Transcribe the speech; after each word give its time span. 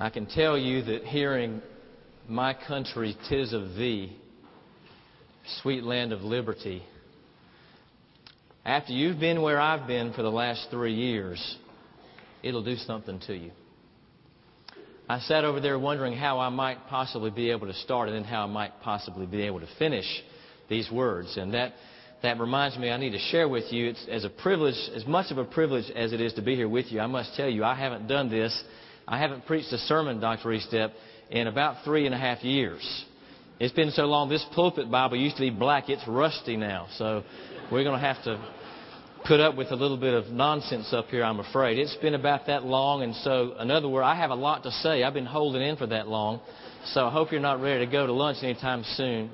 I 0.00 0.10
can 0.10 0.26
tell 0.26 0.56
you 0.56 0.82
that 0.82 1.04
hearing 1.04 1.60
my 2.28 2.54
country, 2.54 3.16
tis 3.28 3.52
of 3.52 3.74
thee, 3.74 4.16
sweet 5.60 5.82
land 5.82 6.12
of 6.12 6.20
liberty, 6.20 6.84
after 8.64 8.92
you've 8.92 9.18
been 9.18 9.42
where 9.42 9.60
I've 9.60 9.88
been 9.88 10.12
for 10.12 10.22
the 10.22 10.30
last 10.30 10.68
three 10.70 10.94
years, 10.94 11.56
it'll 12.44 12.62
do 12.62 12.76
something 12.76 13.18
to 13.26 13.34
you. 13.34 13.50
I 15.08 15.18
sat 15.20 15.44
over 15.44 15.58
there 15.58 15.78
wondering 15.78 16.12
how 16.12 16.38
I 16.38 16.50
might 16.50 16.86
possibly 16.88 17.30
be 17.30 17.50
able 17.50 17.66
to 17.66 17.74
start 17.74 18.08
and 18.08 18.16
then 18.18 18.24
how 18.24 18.44
I 18.44 18.46
might 18.46 18.80
possibly 18.82 19.26
be 19.26 19.42
able 19.42 19.60
to 19.60 19.68
finish 19.80 20.06
these 20.68 20.88
words. 20.92 21.36
And 21.36 21.54
that, 21.54 21.72
that 22.22 22.38
reminds 22.38 22.76
me 22.78 22.90
I 22.90 22.98
need 22.98 23.12
to 23.12 23.18
share 23.18 23.48
with 23.48 23.72
you, 23.72 23.88
it's 23.88 24.06
as 24.08 24.24
a 24.24 24.30
privilege, 24.30 24.76
as 24.94 25.06
much 25.06 25.32
of 25.32 25.38
a 25.38 25.44
privilege 25.44 25.90
as 25.90 26.12
it 26.12 26.20
is 26.20 26.34
to 26.34 26.42
be 26.42 26.54
here 26.54 26.68
with 26.68 26.92
you. 26.92 27.00
I 27.00 27.06
must 27.06 27.34
tell 27.34 27.48
you, 27.48 27.64
I 27.64 27.74
haven't 27.74 28.06
done 28.06 28.28
this. 28.28 28.62
I 29.08 29.18
haven't 29.18 29.46
preached 29.46 29.72
a 29.72 29.78
sermon, 29.78 30.20
Dr. 30.20 30.50
Estep, 30.50 30.92
in 31.30 31.46
about 31.46 31.82
three 31.82 32.04
and 32.04 32.14
a 32.14 32.18
half 32.18 32.44
years. 32.44 33.04
It's 33.58 33.72
been 33.72 33.90
so 33.90 34.04
long, 34.04 34.28
this 34.28 34.44
pulpit 34.54 34.90
Bible 34.90 35.16
used 35.16 35.36
to 35.36 35.42
be 35.42 35.50
black. 35.50 35.88
It's 35.88 36.06
rusty 36.06 36.58
now. 36.58 36.88
So 36.98 37.24
we're 37.72 37.84
going 37.84 37.98
to 37.98 38.06
have 38.06 38.22
to 38.24 38.38
put 39.24 39.40
up 39.40 39.56
with 39.56 39.70
a 39.70 39.76
little 39.76 39.96
bit 39.96 40.12
of 40.12 40.26
nonsense 40.26 40.92
up 40.92 41.06
here, 41.06 41.24
I'm 41.24 41.40
afraid. 41.40 41.78
It's 41.78 41.96
been 41.96 42.14
about 42.14 42.46
that 42.48 42.64
long, 42.64 43.02
and 43.02 43.14
so, 43.16 43.56
in 43.58 43.70
other 43.70 43.88
words, 43.88 44.04
I 44.04 44.14
have 44.14 44.30
a 44.30 44.34
lot 44.34 44.62
to 44.64 44.70
say. 44.70 45.02
I've 45.02 45.14
been 45.14 45.26
holding 45.26 45.62
in 45.62 45.76
for 45.76 45.86
that 45.86 46.06
long, 46.06 46.40
so 46.92 47.06
I 47.06 47.10
hope 47.10 47.32
you're 47.32 47.40
not 47.40 47.62
ready 47.62 47.86
to 47.86 47.90
go 47.90 48.06
to 48.06 48.12
lunch 48.12 48.38
anytime 48.42 48.84
soon. 48.94 49.30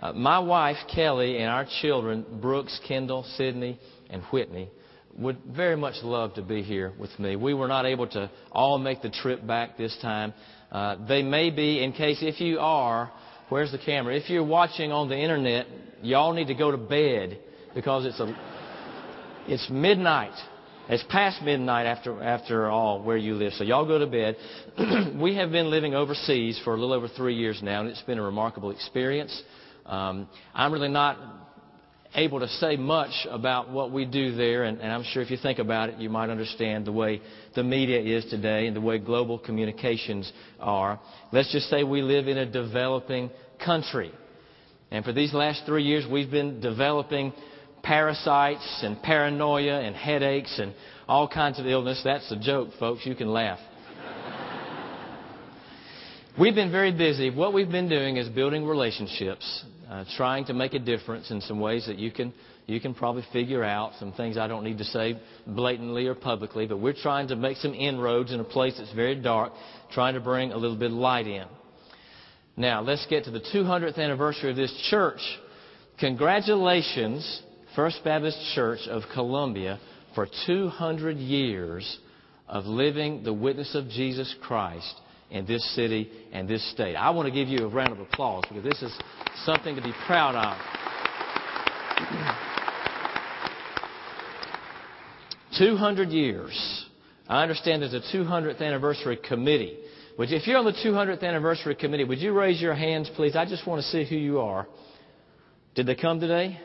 Uh, 0.00 0.12
my 0.12 0.38
wife, 0.38 0.76
Kelly, 0.94 1.38
and 1.38 1.50
our 1.50 1.66
children, 1.82 2.24
Brooks, 2.40 2.80
Kendall, 2.86 3.24
Sydney, 3.36 3.78
and 4.08 4.22
Whitney, 4.32 4.70
would 5.18 5.38
very 5.44 5.76
much 5.76 5.96
love 6.02 6.34
to 6.34 6.42
be 6.42 6.62
here 6.62 6.92
with 6.98 7.16
me. 7.18 7.36
We 7.36 7.54
were 7.54 7.68
not 7.68 7.86
able 7.86 8.06
to 8.08 8.30
all 8.52 8.78
make 8.78 9.02
the 9.02 9.10
trip 9.10 9.46
back 9.46 9.76
this 9.76 9.96
time. 10.00 10.32
Uh, 10.70 10.96
they 11.06 11.22
may 11.22 11.50
be, 11.50 11.82
in 11.82 11.92
case 11.92 12.18
if 12.20 12.40
you 12.40 12.58
are, 12.60 13.10
where's 13.48 13.72
the 13.72 13.78
camera? 13.78 14.14
If 14.16 14.30
you're 14.30 14.44
watching 14.44 14.92
on 14.92 15.08
the 15.08 15.16
internet, 15.16 15.66
y'all 16.02 16.32
need 16.32 16.48
to 16.48 16.54
go 16.54 16.70
to 16.70 16.76
bed 16.76 17.38
because 17.74 18.06
it's 18.06 18.20
a 18.20 18.34
it's 19.48 19.68
midnight. 19.70 20.34
It's 20.90 21.04
past 21.10 21.42
midnight 21.42 21.86
after, 21.86 22.22
after 22.22 22.68
all 22.68 23.02
where 23.02 23.16
you 23.16 23.34
live. 23.34 23.52
So 23.54 23.64
y'all 23.64 23.86
go 23.86 23.98
to 23.98 24.06
bed. 24.06 24.36
we 25.20 25.34
have 25.36 25.50
been 25.50 25.70
living 25.70 25.94
overseas 25.94 26.60
for 26.64 26.74
a 26.74 26.78
little 26.78 26.94
over 26.94 27.08
three 27.08 27.34
years 27.34 27.60
now, 27.62 27.80
and 27.80 27.88
it's 27.90 28.02
been 28.02 28.18
a 28.18 28.22
remarkable 28.22 28.70
experience. 28.70 29.42
Um, 29.84 30.28
I'm 30.54 30.72
really 30.72 30.88
not 30.88 31.18
able 32.18 32.40
to 32.40 32.48
say 32.48 32.76
much 32.76 33.26
about 33.30 33.70
what 33.70 33.92
we 33.92 34.04
do 34.04 34.34
there, 34.34 34.64
and, 34.64 34.80
and 34.80 34.92
I'm 34.92 35.04
sure 35.04 35.22
if 35.22 35.30
you 35.30 35.36
think 35.36 35.58
about 35.58 35.88
it, 35.88 35.98
you 35.98 36.10
might 36.10 36.30
understand 36.30 36.84
the 36.84 36.92
way 36.92 37.22
the 37.54 37.62
media 37.62 38.00
is 38.00 38.24
today 38.26 38.66
and 38.66 38.74
the 38.74 38.80
way 38.80 38.98
global 38.98 39.38
communications 39.38 40.30
are. 40.58 41.00
Let's 41.32 41.52
just 41.52 41.70
say 41.70 41.84
we 41.84 42.02
live 42.02 42.28
in 42.28 42.38
a 42.38 42.46
developing 42.46 43.30
country. 43.64 44.12
And 44.90 45.04
for 45.04 45.12
these 45.12 45.32
last 45.32 45.62
three 45.64 45.84
years, 45.84 46.06
we've 46.10 46.30
been 46.30 46.60
developing 46.60 47.32
parasites 47.82 48.80
and 48.82 49.00
paranoia 49.02 49.80
and 49.80 49.94
headaches 49.94 50.58
and 50.58 50.74
all 51.06 51.28
kinds 51.28 51.60
of 51.60 51.66
illness. 51.66 52.00
That's 52.04 52.30
a 52.32 52.36
joke, 52.36 52.70
folks. 52.80 53.06
You 53.06 53.14
can 53.14 53.28
laugh. 53.28 53.60
we've 56.38 56.54
been 56.54 56.72
very 56.72 56.92
busy. 56.92 57.30
What 57.30 57.52
we've 57.52 57.70
been 57.70 57.88
doing 57.88 58.16
is 58.16 58.28
building 58.28 58.66
relationships, 58.66 59.64
uh, 59.88 60.04
trying 60.16 60.44
to 60.46 60.54
make 60.54 60.74
a 60.74 60.78
difference 60.78 61.30
in 61.30 61.40
some 61.40 61.60
ways 61.60 61.86
that 61.86 61.98
you 61.98 62.10
can 62.10 62.32
you 62.66 62.80
can 62.80 62.92
probably 62.92 63.24
figure 63.32 63.64
out 63.64 63.92
some 63.98 64.12
things 64.12 64.36
I 64.36 64.46
don't 64.46 64.62
need 64.62 64.76
to 64.76 64.84
say 64.84 65.18
blatantly 65.46 66.06
or 66.06 66.14
publicly, 66.14 66.66
but 66.66 66.78
we're 66.78 66.92
trying 66.92 67.28
to 67.28 67.36
make 67.36 67.56
some 67.56 67.72
inroads 67.72 68.30
in 68.30 68.40
a 68.40 68.44
place 68.44 68.74
that's 68.76 68.92
very 68.92 69.14
dark, 69.14 69.54
trying 69.92 70.12
to 70.14 70.20
bring 70.20 70.52
a 70.52 70.56
little 70.58 70.76
bit 70.76 70.90
of 70.90 70.96
light 70.98 71.26
in. 71.26 71.46
Now, 72.58 72.82
let's 72.82 73.06
get 73.06 73.24
to 73.24 73.30
the 73.30 73.40
200th 73.40 73.96
anniversary 73.96 74.50
of 74.50 74.56
this 74.56 74.74
church. 74.90 75.20
Congratulations 75.98 77.42
First 77.74 78.04
Baptist 78.04 78.38
Church 78.54 78.80
of 78.86 79.04
Columbia 79.14 79.80
for 80.14 80.28
200 80.46 81.16
years 81.16 81.98
of 82.46 82.66
living 82.66 83.22
the 83.22 83.32
witness 83.32 83.74
of 83.74 83.88
Jesus 83.88 84.34
Christ 84.42 84.94
in 85.30 85.46
this 85.46 85.64
city 85.74 86.10
and 86.32 86.48
this 86.48 86.68
state. 86.72 86.94
I 86.94 87.10
want 87.10 87.26
to 87.26 87.32
give 87.32 87.48
you 87.48 87.66
a 87.66 87.68
round 87.68 87.92
of 87.92 88.00
applause 88.00 88.44
because 88.48 88.64
this 88.64 88.82
is 88.82 88.92
something 89.44 89.76
to 89.76 89.82
be 89.82 89.92
proud 90.06 90.34
of. 90.34 90.56
200 95.58 96.10
years. 96.10 96.86
I 97.28 97.42
understand 97.42 97.82
there's 97.82 97.92
a 97.94 98.16
200th 98.16 98.60
anniversary 98.60 99.16
committee. 99.16 99.78
Which, 100.16 100.32
if 100.32 100.46
you're 100.46 100.58
on 100.58 100.64
the 100.64 100.72
200th 100.72 101.22
anniversary 101.22 101.74
committee, 101.76 102.04
would 102.04 102.18
you 102.18 102.32
raise 102.32 102.60
your 102.60 102.74
hands, 102.74 103.10
please? 103.14 103.36
I 103.36 103.44
just 103.44 103.66
want 103.66 103.82
to 103.82 103.88
see 103.88 104.04
who 104.08 104.16
you 104.16 104.40
are. 104.40 104.66
Did 105.74 105.86
they 105.86 105.94
come 105.94 106.18
today? 106.18 106.58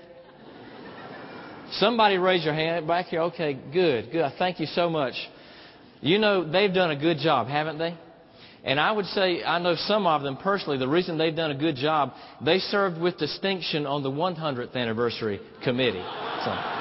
Somebody 1.73 2.17
raise 2.17 2.43
your 2.43 2.53
hand 2.53 2.87
back 2.87 3.07
here. 3.07 3.21
Okay, 3.21 3.53
good, 3.71 4.11
good. 4.11 4.31
Thank 4.37 4.59
you 4.59 4.65
so 4.67 4.89
much. 4.89 5.13
You 6.01 6.19
know, 6.19 6.49
they've 6.49 6.73
done 6.73 6.91
a 6.91 6.95
good 6.95 7.17
job, 7.17 7.47
haven't 7.47 7.77
they? 7.77 7.97
And 8.63 8.79
I 8.79 8.93
would 8.93 9.07
say, 9.07 9.43
I 9.43 9.59
know 9.59 9.75
some 9.75 10.07
of 10.07 10.21
them 10.21 10.37
personally, 10.37 10.77
the 10.77 10.87
reason 10.87 11.17
they've 11.17 11.35
done 11.35 11.51
a 11.51 11.57
good 11.57 11.75
job, 11.75 12.13
they 12.43 12.59
served 12.59 12.99
with 12.99 13.17
distinction 13.17 13.85
on 13.85 14.03
the 14.03 14.11
100th 14.11 14.73
anniversary 14.73 15.41
committee. 15.63 16.05
So. 16.45 16.79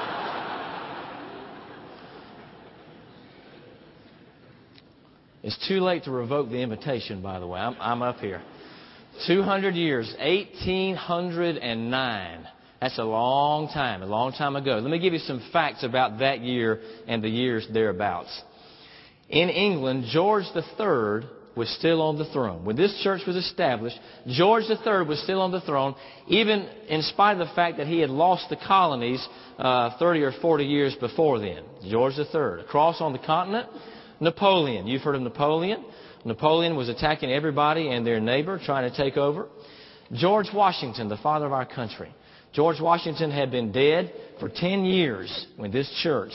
It's 5.43 5.67
too 5.67 5.81
late 5.81 6.05
to 6.05 6.11
revoke 6.11 6.49
the 6.49 6.61
invitation, 6.61 7.21
by 7.21 7.39
the 7.39 7.47
way. 7.47 7.59
I'm, 7.59 7.75
I'm 7.81 8.01
up 8.01 8.19
here. 8.19 8.41
200 9.27 9.75
years, 9.75 10.07
1809. 10.19 12.47
That's 12.79 12.97
a 12.97 13.03
long 13.03 13.67
time, 13.67 14.03
a 14.03 14.05
long 14.05 14.31
time 14.31 14.55
ago. 14.55 14.77
Let 14.77 14.89
me 14.89 14.99
give 14.99 15.11
you 15.11 15.19
some 15.19 15.45
facts 15.51 15.83
about 15.83 16.19
that 16.19 16.39
year 16.39 16.79
and 17.07 17.21
the 17.21 17.29
years 17.29 17.67
thereabouts. 17.73 18.41
In 19.29 19.49
England, 19.49 20.05
George 20.09 20.45
III 20.55 21.27
was 21.55 21.69
still 21.77 22.01
on 22.01 22.17
the 22.17 22.25
throne. 22.25 22.65
When 22.65 22.75
this 22.75 22.99
church 23.03 23.21
was 23.27 23.35
established, 23.35 23.97
George 24.27 24.63
III 24.63 25.03
was 25.05 25.21
still 25.23 25.41
on 25.41 25.51
the 25.51 25.61
throne, 25.61 25.95
even 26.27 26.67
in 26.87 27.01
spite 27.03 27.39
of 27.39 27.47
the 27.47 27.53
fact 27.53 27.77
that 27.77 27.87
he 27.87 27.99
had 27.99 28.09
lost 28.09 28.49
the 28.49 28.55
colonies 28.55 29.25
uh, 29.59 29.97
30 29.99 30.21
or 30.23 30.31
40 30.41 30.65
years 30.65 30.95
before 30.95 31.39
then. 31.39 31.63
George 31.89 32.13
III. 32.17 32.61
Across 32.65 33.01
on 33.01 33.13
the 33.13 33.19
continent, 33.19 33.69
Napoleon. 34.19 34.87
You've 34.87 35.01
heard 35.01 35.15
of 35.15 35.21
Napoleon. 35.21 35.83
Napoleon 36.25 36.75
was 36.75 36.89
attacking 36.89 37.31
everybody 37.31 37.89
and 37.89 38.07
their 38.07 38.19
neighbor, 38.19 38.59
trying 38.63 38.89
to 38.89 38.97
take 38.97 39.17
over. 39.17 39.47
George 40.13 40.47
Washington, 40.53 41.09
the 41.09 41.17
father 41.17 41.45
of 41.45 41.53
our 41.53 41.65
country. 41.65 42.13
George 42.53 42.79
Washington 42.79 43.31
had 43.31 43.51
been 43.51 43.71
dead 43.71 44.13
for 44.39 44.47
10 44.47 44.85
years 44.85 45.47
when 45.57 45.71
this 45.71 45.89
church 46.01 46.31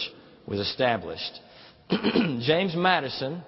was 0.47 0.59
established. 0.59 1.41
James 1.91 2.75
Madison 2.77 3.43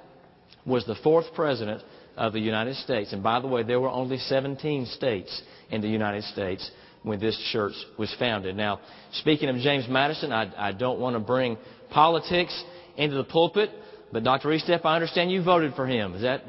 was 0.67 0.85
the 0.87 0.95
fourth 0.97 1.27
president 1.35 1.83
of 2.17 2.33
the 2.33 2.41
United 2.41 2.77
States. 2.77 3.13
And 3.13 3.23
by 3.23 3.41
the 3.41 3.47
way, 3.47 3.63
there 3.63 3.81
were 3.81 3.89
only 3.89 4.19
17 4.19 4.87
states 4.87 5.43
in 5.71 5.81
the 5.81 5.89
United 5.89 6.25
States 6.25 6.71
when 7.03 7.19
this 7.19 7.39
church 7.51 7.73
was 7.99 8.15
founded. 8.19 8.57
Now, 8.57 8.81
speaking 9.13 9.49
of 9.49 9.57
James 9.57 9.87
Madison, 9.89 10.33
I, 10.33 10.53
I 10.57 10.73
don't 10.73 11.01
want 11.01 11.17
to 11.17 11.21
bring 11.21 11.57
politics 11.91 12.63
into 12.97 13.17
the 13.17 13.25
pulpit, 13.25 13.71
but 14.13 14.23
Dr. 14.23 14.49
Estep, 14.49 14.85
I 14.85 14.97
understand 14.97 15.31
you 15.31 15.43
voted 15.43 15.75
for 15.75 15.87
him. 15.87 16.15
Is 16.15 16.23
that? 16.23 16.43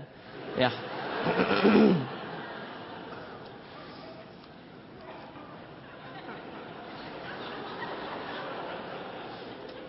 Yeah. 0.58 2.18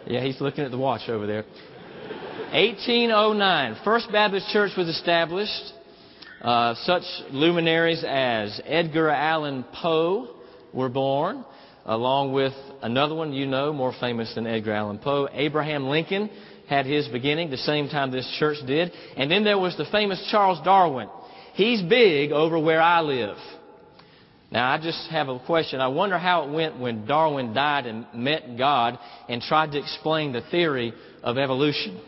Yeah, 0.05 0.23
he's 0.25 0.41
looking 0.41 0.65
at 0.65 0.71
the 0.71 0.79
watch 0.79 1.09
over 1.09 1.27
there. 1.27 1.45
1809, 2.33 3.77
First 3.85 4.11
Baptist 4.11 4.49
Church 4.49 4.73
was 4.77 4.89
established. 4.89 5.73
Uh, 6.41 6.75
such 6.83 7.03
luminaries 7.31 8.03
as 8.07 8.59
Edgar 8.65 9.11
Allan 9.11 9.65
Poe 9.75 10.29
were 10.73 10.89
born, 10.89 11.45
along 11.85 12.33
with 12.33 12.55
another 12.81 13.15
one 13.15 13.35
you 13.35 13.47
know, 13.47 13.73
more 13.73 13.93
famous 14.01 14.35
than 14.35 14.47
Edgar 14.47 14.73
Allan 14.73 14.99
Poe. 14.99 15.29
Abraham 15.33 15.89
Lincoln 15.89 16.31
had 16.69 16.87
his 16.87 17.07
beginning 17.09 17.51
the 17.51 17.59
same 17.59 17.89
time 17.89 18.11
this 18.11 18.29
church 18.39 18.57
did. 18.67 18.93
And 19.17 19.31
then 19.31 19.45
there 19.45 19.59
was 19.59 19.77
the 19.77 19.87
famous 19.93 20.27
Charles 20.31 20.59
Darwin. 20.65 21.09
He's 21.53 21.83
big 21.83 22.33
over 22.33 22.59
where 22.59 22.81
I 22.81 23.03
live. 23.03 23.37
Now, 24.51 24.71
I 24.71 24.79
just 24.79 25.11
have 25.11 25.29
a 25.29 25.39
question. 25.39 25.81
I 25.81 25.89
wonder 25.89 26.19
how 26.19 26.45
it 26.45 26.53
went 26.53 26.81
when 26.81 27.07
Darwin 27.07 27.53
died 27.53 27.87
and 27.87 28.07
met 28.15 28.57
God 28.57 28.99
and 29.29 29.43
tried 29.43 29.73
to 29.73 29.79
explain 29.79 30.33
the 30.33 30.43
theory 30.51 30.95
of 31.23 31.37
evolution. 31.37 32.01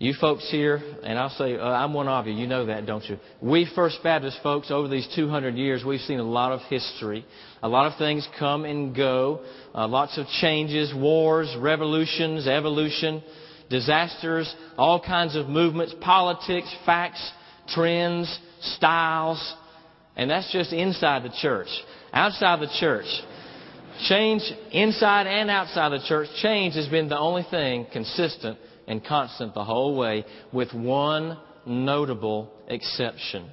You 0.00 0.14
folks 0.14 0.48
here, 0.48 0.80
and 1.02 1.18
I'll 1.18 1.28
say, 1.30 1.56
uh, 1.56 1.64
I'm 1.64 1.92
one 1.92 2.06
of 2.06 2.28
you, 2.28 2.32
you 2.32 2.46
know 2.46 2.66
that, 2.66 2.86
don't 2.86 3.04
you? 3.04 3.18
We 3.42 3.68
First 3.74 3.98
Baptist 4.04 4.38
folks, 4.44 4.70
over 4.70 4.86
these 4.86 5.08
200 5.16 5.56
years, 5.56 5.82
we've 5.84 6.00
seen 6.02 6.20
a 6.20 6.22
lot 6.22 6.52
of 6.52 6.60
history. 6.68 7.26
A 7.64 7.68
lot 7.68 7.90
of 7.90 7.98
things 7.98 8.26
come 8.38 8.64
and 8.64 8.94
go. 8.94 9.40
Uh, 9.74 9.88
lots 9.88 10.16
of 10.16 10.28
changes, 10.40 10.94
wars, 10.94 11.52
revolutions, 11.58 12.46
evolution. 12.46 13.24
disasters, 13.70 14.54
all 14.76 15.00
kinds 15.00 15.34
of 15.34 15.48
movements, 15.48 15.92
politics, 16.00 16.72
facts, 16.86 17.32
trends, 17.66 18.38
styles. 18.60 19.54
And 20.16 20.30
that's 20.30 20.50
just 20.52 20.72
inside 20.72 21.24
the 21.24 21.34
church. 21.42 21.68
Outside 22.12 22.60
the 22.60 22.72
church, 22.78 23.06
change 24.08 24.42
inside 24.70 25.26
and 25.26 25.50
outside 25.50 25.88
the 25.88 26.04
church, 26.06 26.28
change 26.40 26.76
has 26.76 26.86
been 26.86 27.08
the 27.08 27.18
only 27.18 27.44
thing 27.50 27.84
consistent 27.92 28.58
and 28.88 29.04
constant 29.04 29.54
the 29.54 29.64
whole 29.64 29.96
way, 29.96 30.24
with 30.52 30.72
one 30.72 31.38
notable 31.64 32.50
exception. 32.66 33.50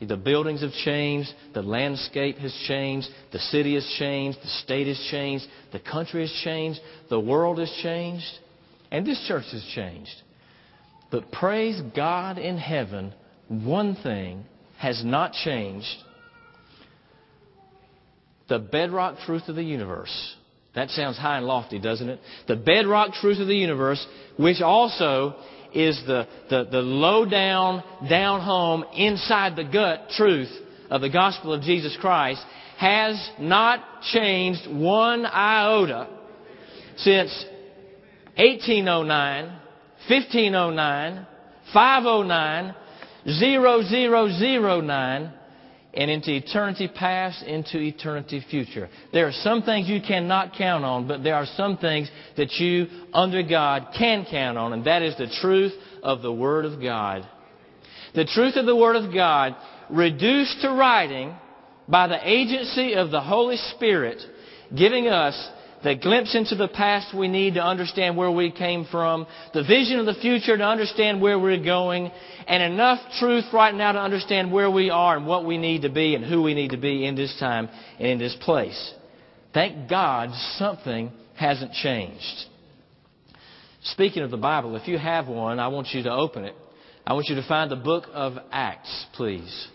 The 0.00 0.16
buildings 0.18 0.60
have 0.60 0.72
changed, 0.84 1.32
the 1.54 1.62
landscape 1.62 2.36
has 2.38 2.52
changed, 2.68 3.08
the 3.32 3.38
city 3.38 3.74
has 3.74 3.86
changed, 3.98 4.38
the 4.42 4.48
state 4.48 4.86
has 4.86 4.98
changed, 5.10 5.46
the 5.72 5.78
country 5.78 6.22
has 6.22 6.40
changed, 6.44 6.80
the 7.08 7.20
world 7.20 7.58
has 7.58 7.72
changed, 7.82 8.26
and 8.90 9.06
this 9.06 9.24
church 9.26 9.46
has 9.52 9.64
changed. 9.74 10.14
But 11.10 11.32
praise 11.32 11.80
God 11.96 12.38
in 12.38 12.58
heaven, 12.58 13.14
one 13.48 13.96
thing 14.02 14.44
has 14.78 15.02
not 15.04 15.32
changed. 15.32 15.86
The 18.48 18.58
bedrock 18.58 19.20
truth 19.24 19.48
of 19.48 19.56
the 19.56 19.64
universe. 19.64 20.34
That 20.74 20.90
sounds 20.90 21.16
high 21.16 21.38
and 21.38 21.46
lofty, 21.46 21.78
doesn't 21.78 22.08
it? 22.08 22.20
The 22.48 22.56
bedrock 22.56 23.14
truth 23.14 23.38
of 23.38 23.46
the 23.46 23.56
universe, 23.56 24.04
which 24.36 24.60
also 24.60 25.36
is 25.72 26.00
the, 26.06 26.26
the, 26.50 26.64
the 26.70 26.80
low 26.80 27.24
down, 27.24 27.82
down 28.08 28.40
home, 28.40 28.84
inside 28.94 29.56
the 29.56 29.64
gut 29.64 30.08
truth 30.16 30.50
of 30.90 31.00
the 31.00 31.10
gospel 31.10 31.52
of 31.52 31.62
Jesus 31.62 31.96
Christ, 32.00 32.44
has 32.78 33.30
not 33.38 34.02
changed 34.12 34.68
one 34.68 35.26
iota 35.26 36.08
since 36.96 37.44
1809, 38.36 39.44
1509, 40.08 41.26
509, 41.72 42.74
0009, 43.26 45.32
and 45.96 46.10
into 46.10 46.32
eternity 46.32 46.88
past, 46.88 47.42
into 47.44 47.78
eternity 47.78 48.44
future. 48.50 48.88
There 49.12 49.28
are 49.28 49.32
some 49.32 49.62
things 49.62 49.88
you 49.88 50.00
cannot 50.06 50.54
count 50.56 50.84
on, 50.84 51.06
but 51.06 51.22
there 51.22 51.36
are 51.36 51.46
some 51.56 51.78
things 51.78 52.10
that 52.36 52.52
you, 52.54 52.86
under 53.12 53.42
God, 53.42 53.88
can 53.96 54.26
count 54.28 54.58
on, 54.58 54.72
and 54.72 54.84
that 54.86 55.02
is 55.02 55.16
the 55.16 55.32
truth 55.40 55.72
of 56.02 56.22
the 56.22 56.32
Word 56.32 56.64
of 56.64 56.80
God. 56.82 57.26
The 58.14 58.24
truth 58.24 58.56
of 58.56 58.66
the 58.66 58.76
Word 58.76 58.96
of 58.96 59.14
God, 59.14 59.56
reduced 59.90 60.60
to 60.62 60.70
writing 60.70 61.34
by 61.88 62.08
the 62.08 62.28
agency 62.28 62.94
of 62.94 63.10
the 63.10 63.20
Holy 63.20 63.56
Spirit, 63.56 64.20
giving 64.76 65.06
us 65.08 65.34
the 65.84 65.94
glimpse 65.94 66.34
into 66.34 66.54
the 66.54 66.66
past 66.66 67.14
we 67.14 67.28
need 67.28 67.54
to 67.54 67.62
understand 67.62 68.16
where 68.16 68.30
we 68.30 68.50
came 68.50 68.86
from, 68.90 69.26
the 69.52 69.62
vision 69.62 70.00
of 70.00 70.06
the 70.06 70.14
future 70.14 70.56
to 70.56 70.64
understand 70.64 71.20
where 71.20 71.38
we're 71.38 71.62
going, 71.62 72.10
and 72.48 72.62
enough 72.62 72.98
truth 73.20 73.44
right 73.52 73.74
now 73.74 73.92
to 73.92 74.00
understand 74.00 74.50
where 74.50 74.70
we 74.70 74.88
are 74.88 75.16
and 75.16 75.26
what 75.26 75.44
we 75.44 75.58
need 75.58 75.82
to 75.82 75.90
be 75.90 76.14
and 76.14 76.24
who 76.24 76.42
we 76.42 76.54
need 76.54 76.70
to 76.70 76.78
be 76.78 77.04
in 77.04 77.14
this 77.14 77.36
time 77.38 77.68
and 77.98 78.08
in 78.08 78.18
this 78.18 78.34
place. 78.40 78.94
Thank 79.52 79.90
God 79.90 80.30
something 80.56 81.12
hasn't 81.36 81.72
changed. 81.74 82.46
Speaking 83.82 84.22
of 84.22 84.30
the 84.30 84.38
Bible, 84.38 84.76
if 84.76 84.88
you 84.88 84.96
have 84.96 85.28
one, 85.28 85.58
I 85.58 85.68
want 85.68 85.88
you 85.92 86.02
to 86.04 86.10
open 86.10 86.44
it. 86.44 86.54
I 87.06 87.12
want 87.12 87.26
you 87.28 87.34
to 87.34 87.46
find 87.46 87.70
the 87.70 87.76
book 87.76 88.04
of 88.14 88.38
Acts, 88.50 89.06
please. 89.12 89.68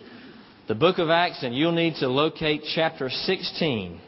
The 0.67 0.73
book 0.73 0.97
of 0.97 1.11
Acts, 1.11 1.43
and 1.43 1.55
you'll 1.55 1.71
need 1.71 1.95
to 1.99 2.07
locate 2.07 2.63
chapter 2.73 3.09
16. 3.09 4.01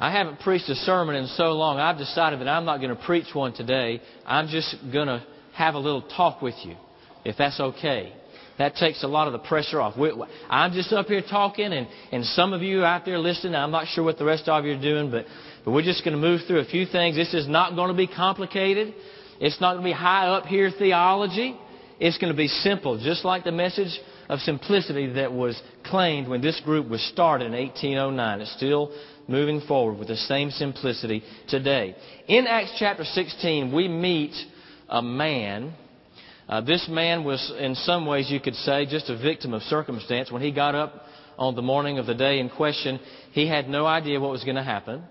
I 0.00 0.12
haven't 0.12 0.40
preached 0.40 0.68
a 0.68 0.74
sermon 0.74 1.16
in 1.16 1.26
so 1.28 1.52
long, 1.52 1.78
I've 1.78 1.98
decided 1.98 2.40
that 2.40 2.48
I'm 2.48 2.64
not 2.64 2.78
going 2.78 2.96
to 2.96 3.02
preach 3.02 3.26
one 3.34 3.52
today. 3.52 4.00
I'm 4.24 4.48
just 4.48 4.76
going 4.92 5.08
to 5.08 5.24
have 5.54 5.74
a 5.74 5.78
little 5.78 6.02
talk 6.02 6.40
with 6.40 6.54
you, 6.62 6.76
if 7.24 7.36
that's 7.36 7.58
okay. 7.58 8.12
That 8.58 8.74
takes 8.76 9.02
a 9.04 9.08
lot 9.08 9.26
of 9.28 9.32
the 9.32 9.38
pressure 9.40 9.80
off. 9.80 9.94
I'm 10.48 10.72
just 10.72 10.92
up 10.92 11.06
here 11.06 11.22
talking, 11.22 11.72
and, 11.72 11.86
and 12.12 12.24
some 12.24 12.52
of 12.52 12.62
you 12.62 12.84
out 12.84 13.04
there 13.04 13.18
listening, 13.18 13.54
I'm 13.54 13.70
not 13.70 13.86
sure 13.88 14.04
what 14.04 14.18
the 14.18 14.24
rest 14.24 14.48
of 14.48 14.64
you 14.64 14.72
are 14.72 14.80
doing, 14.80 15.10
but, 15.10 15.26
but 15.64 15.70
we're 15.72 15.82
just 15.82 16.04
going 16.04 16.14
to 16.14 16.20
move 16.20 16.40
through 16.46 16.60
a 16.60 16.64
few 16.64 16.86
things. 16.86 17.16
This 17.16 17.34
is 17.34 17.48
not 17.48 17.76
going 17.76 17.88
to 17.88 17.96
be 17.96 18.08
complicated. 18.08 18.94
It's 19.40 19.60
not 19.60 19.74
going 19.74 19.84
to 19.84 19.88
be 19.88 19.92
high 19.92 20.26
up 20.26 20.46
here 20.46 20.70
theology. 20.76 21.56
It's 22.00 22.18
going 22.18 22.32
to 22.32 22.36
be 22.36 22.48
simple, 22.48 22.98
just 23.02 23.24
like 23.24 23.44
the 23.44 23.52
message 23.52 23.98
of 24.28 24.40
simplicity 24.40 25.12
that 25.14 25.32
was 25.32 25.60
claimed 25.84 26.28
when 26.28 26.40
this 26.40 26.60
group 26.60 26.88
was 26.88 27.02
started 27.12 27.46
in 27.46 27.52
1809. 27.52 28.40
It's 28.40 28.52
still 28.52 28.92
moving 29.26 29.60
forward 29.62 29.98
with 29.98 30.08
the 30.08 30.16
same 30.16 30.50
simplicity 30.50 31.22
today. 31.48 31.94
In 32.26 32.46
Acts 32.46 32.74
chapter 32.78 33.04
16, 33.04 33.74
we 33.74 33.88
meet 33.88 34.34
a 34.88 35.02
man. 35.02 35.74
Uh, 36.48 36.60
this 36.60 36.86
man 36.88 37.24
was, 37.24 37.52
in 37.58 37.74
some 37.74 38.06
ways, 38.06 38.30
you 38.30 38.40
could 38.40 38.54
say, 38.54 38.86
just 38.86 39.10
a 39.10 39.16
victim 39.16 39.54
of 39.54 39.62
circumstance. 39.62 40.32
When 40.32 40.42
he 40.42 40.50
got 40.50 40.74
up 40.74 41.04
on 41.38 41.54
the 41.54 41.62
morning 41.62 41.98
of 41.98 42.06
the 42.06 42.14
day 42.14 42.38
in 42.38 42.48
question, 42.48 42.98
he 43.32 43.46
had 43.46 43.68
no 43.68 43.86
idea 43.86 44.18
what 44.18 44.30
was 44.30 44.44
going 44.44 44.56
to 44.56 44.62
happen. 44.62 45.04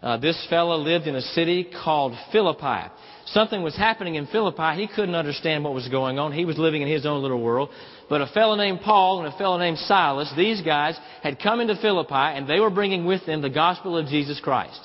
Uh, 0.00 0.16
this 0.16 0.46
fellow 0.48 0.76
lived 0.76 1.06
in 1.06 1.16
a 1.16 1.20
city 1.20 1.68
called 1.82 2.14
Philippi. 2.30 2.88
Something 3.26 3.62
was 3.62 3.76
happening 3.76 4.14
in 4.14 4.26
Philippi. 4.26 4.80
He 4.80 4.86
couldn't 4.86 5.16
understand 5.16 5.64
what 5.64 5.74
was 5.74 5.88
going 5.88 6.18
on. 6.18 6.32
He 6.32 6.44
was 6.44 6.56
living 6.56 6.82
in 6.82 6.88
his 6.88 7.04
own 7.04 7.20
little 7.20 7.42
world. 7.42 7.68
But 8.08 8.20
a 8.20 8.26
fellow 8.28 8.54
named 8.54 8.80
Paul 8.80 9.24
and 9.24 9.32
a 9.32 9.36
fellow 9.36 9.58
named 9.58 9.78
Silas, 9.78 10.32
these 10.36 10.62
guys 10.62 10.98
had 11.22 11.40
come 11.40 11.60
into 11.60 11.76
Philippi 11.76 12.14
and 12.14 12.48
they 12.48 12.60
were 12.60 12.70
bringing 12.70 13.04
with 13.06 13.26
them 13.26 13.42
the 13.42 13.50
gospel 13.50 13.98
of 13.98 14.06
Jesus 14.06 14.40
Christ. 14.40 14.80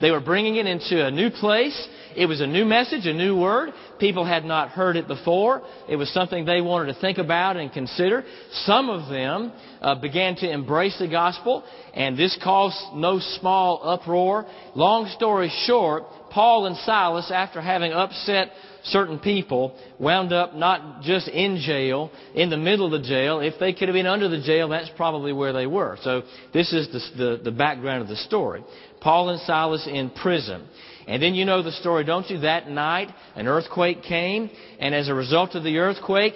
They 0.00 0.10
were 0.10 0.20
bringing 0.20 0.56
it 0.56 0.66
into 0.66 1.04
a 1.04 1.10
new 1.10 1.30
place. 1.30 1.88
It 2.16 2.26
was 2.26 2.40
a 2.40 2.46
new 2.46 2.64
message, 2.64 3.06
a 3.06 3.12
new 3.12 3.38
word. 3.38 3.70
People 3.98 4.24
had 4.24 4.44
not 4.44 4.70
heard 4.70 4.96
it 4.96 5.06
before. 5.06 5.62
It 5.88 5.96
was 5.96 6.12
something 6.12 6.44
they 6.44 6.60
wanted 6.60 6.94
to 6.94 7.00
think 7.00 7.18
about 7.18 7.56
and 7.56 7.72
consider. 7.72 8.24
Some 8.64 8.88
of 8.88 9.08
them 9.10 9.52
uh, 9.80 9.94
began 9.96 10.36
to 10.36 10.50
embrace 10.50 10.98
the 10.98 11.06
gospel, 11.06 11.62
and 11.94 12.16
this 12.16 12.36
caused 12.42 12.78
no 12.94 13.20
small 13.38 13.80
uproar. 13.84 14.46
Long 14.74 15.06
story 15.16 15.52
short, 15.66 16.04
Paul 16.30 16.66
and 16.66 16.76
Silas, 16.78 17.30
after 17.34 17.60
having 17.60 17.92
upset 17.92 18.50
certain 18.84 19.18
people, 19.18 19.76
wound 19.98 20.32
up 20.32 20.54
not 20.54 21.02
just 21.02 21.28
in 21.28 21.58
jail, 21.58 22.10
in 22.34 22.50
the 22.50 22.56
middle 22.56 22.86
of 22.86 23.02
the 23.02 23.06
jail. 23.06 23.40
If 23.40 23.54
they 23.58 23.72
could 23.72 23.88
have 23.88 23.94
been 23.94 24.06
under 24.06 24.28
the 24.28 24.40
jail, 24.40 24.68
that's 24.68 24.90
probably 24.96 25.32
where 25.32 25.52
they 25.52 25.66
were. 25.66 25.98
So 26.02 26.22
this 26.52 26.72
is 26.72 26.88
the, 26.88 27.24
the, 27.24 27.40
the 27.44 27.50
background 27.50 28.02
of 28.02 28.08
the 28.08 28.16
story. 28.16 28.64
Paul 29.00 29.30
and 29.30 29.40
Silas 29.42 29.86
in 29.90 30.10
prison. 30.10 30.66
And 31.06 31.22
then 31.22 31.34
you 31.34 31.44
know 31.44 31.62
the 31.62 31.72
story, 31.72 32.04
don't 32.04 32.28
you? 32.30 32.40
That 32.40 32.68
night, 32.68 33.08
an 33.34 33.48
earthquake 33.48 34.02
came, 34.02 34.50
and 34.78 34.94
as 34.94 35.08
a 35.08 35.14
result 35.14 35.54
of 35.54 35.64
the 35.64 35.78
earthquake, 35.78 36.34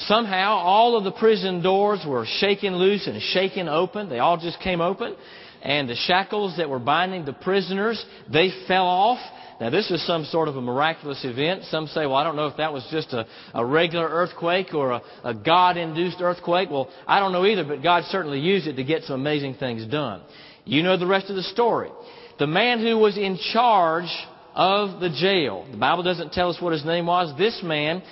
somehow 0.00 0.56
all 0.56 0.96
of 0.96 1.04
the 1.04 1.12
prison 1.12 1.62
doors 1.62 2.00
were 2.06 2.24
shaken 2.26 2.76
loose 2.76 3.06
and 3.06 3.20
shaken 3.20 3.68
open. 3.68 4.08
They 4.08 4.18
all 4.18 4.38
just 4.38 4.60
came 4.60 4.80
open 4.80 5.16
and 5.64 5.88
the 5.88 5.96
shackles 5.96 6.58
that 6.58 6.68
were 6.68 6.78
binding 6.78 7.24
the 7.24 7.32
prisoners, 7.32 8.04
they 8.30 8.50
fell 8.68 8.86
off. 8.86 9.18
Now, 9.60 9.70
this 9.70 9.90
is 9.90 10.04
some 10.06 10.24
sort 10.24 10.48
of 10.48 10.56
a 10.56 10.60
miraculous 10.60 11.24
event. 11.24 11.64
Some 11.70 11.86
say, 11.86 12.06
well, 12.06 12.16
I 12.16 12.24
don't 12.24 12.36
know 12.36 12.48
if 12.48 12.58
that 12.58 12.72
was 12.72 12.86
just 12.90 13.12
a, 13.12 13.26
a 13.54 13.64
regular 13.64 14.06
earthquake 14.06 14.74
or 14.74 14.92
a, 14.92 15.02
a 15.22 15.32
God 15.32 15.76
induced 15.76 16.20
earthquake. 16.20 16.70
Well, 16.70 16.90
I 17.06 17.18
don't 17.18 17.32
know 17.32 17.46
either, 17.46 17.64
but 17.64 17.82
God 17.82 18.04
certainly 18.08 18.40
used 18.40 18.66
it 18.66 18.74
to 18.74 18.84
get 18.84 19.04
some 19.04 19.20
amazing 19.20 19.54
things 19.54 19.86
done. 19.86 20.22
You 20.66 20.82
know 20.82 20.98
the 20.98 21.06
rest 21.06 21.30
of 21.30 21.36
the 21.36 21.42
story. 21.42 21.90
The 22.38 22.46
man 22.46 22.80
who 22.80 22.98
was 22.98 23.16
in 23.16 23.38
charge 23.52 24.10
of 24.54 25.00
the 25.00 25.08
jail, 25.08 25.66
the 25.70 25.76
Bible 25.76 26.02
doesn't 26.02 26.32
tell 26.32 26.50
us 26.50 26.60
what 26.60 26.72
his 26.72 26.84
name 26.84 27.06
was. 27.06 27.36
This 27.38 27.60
man, 27.62 28.02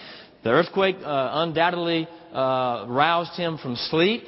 the 0.45 0.51
earthquake 0.51 0.97
uh, 1.05 1.31
undoubtedly 1.35 2.09
uh, 2.33 2.87
roused 2.89 3.37
him 3.37 3.59
from 3.59 3.77
sleep. 3.77 4.23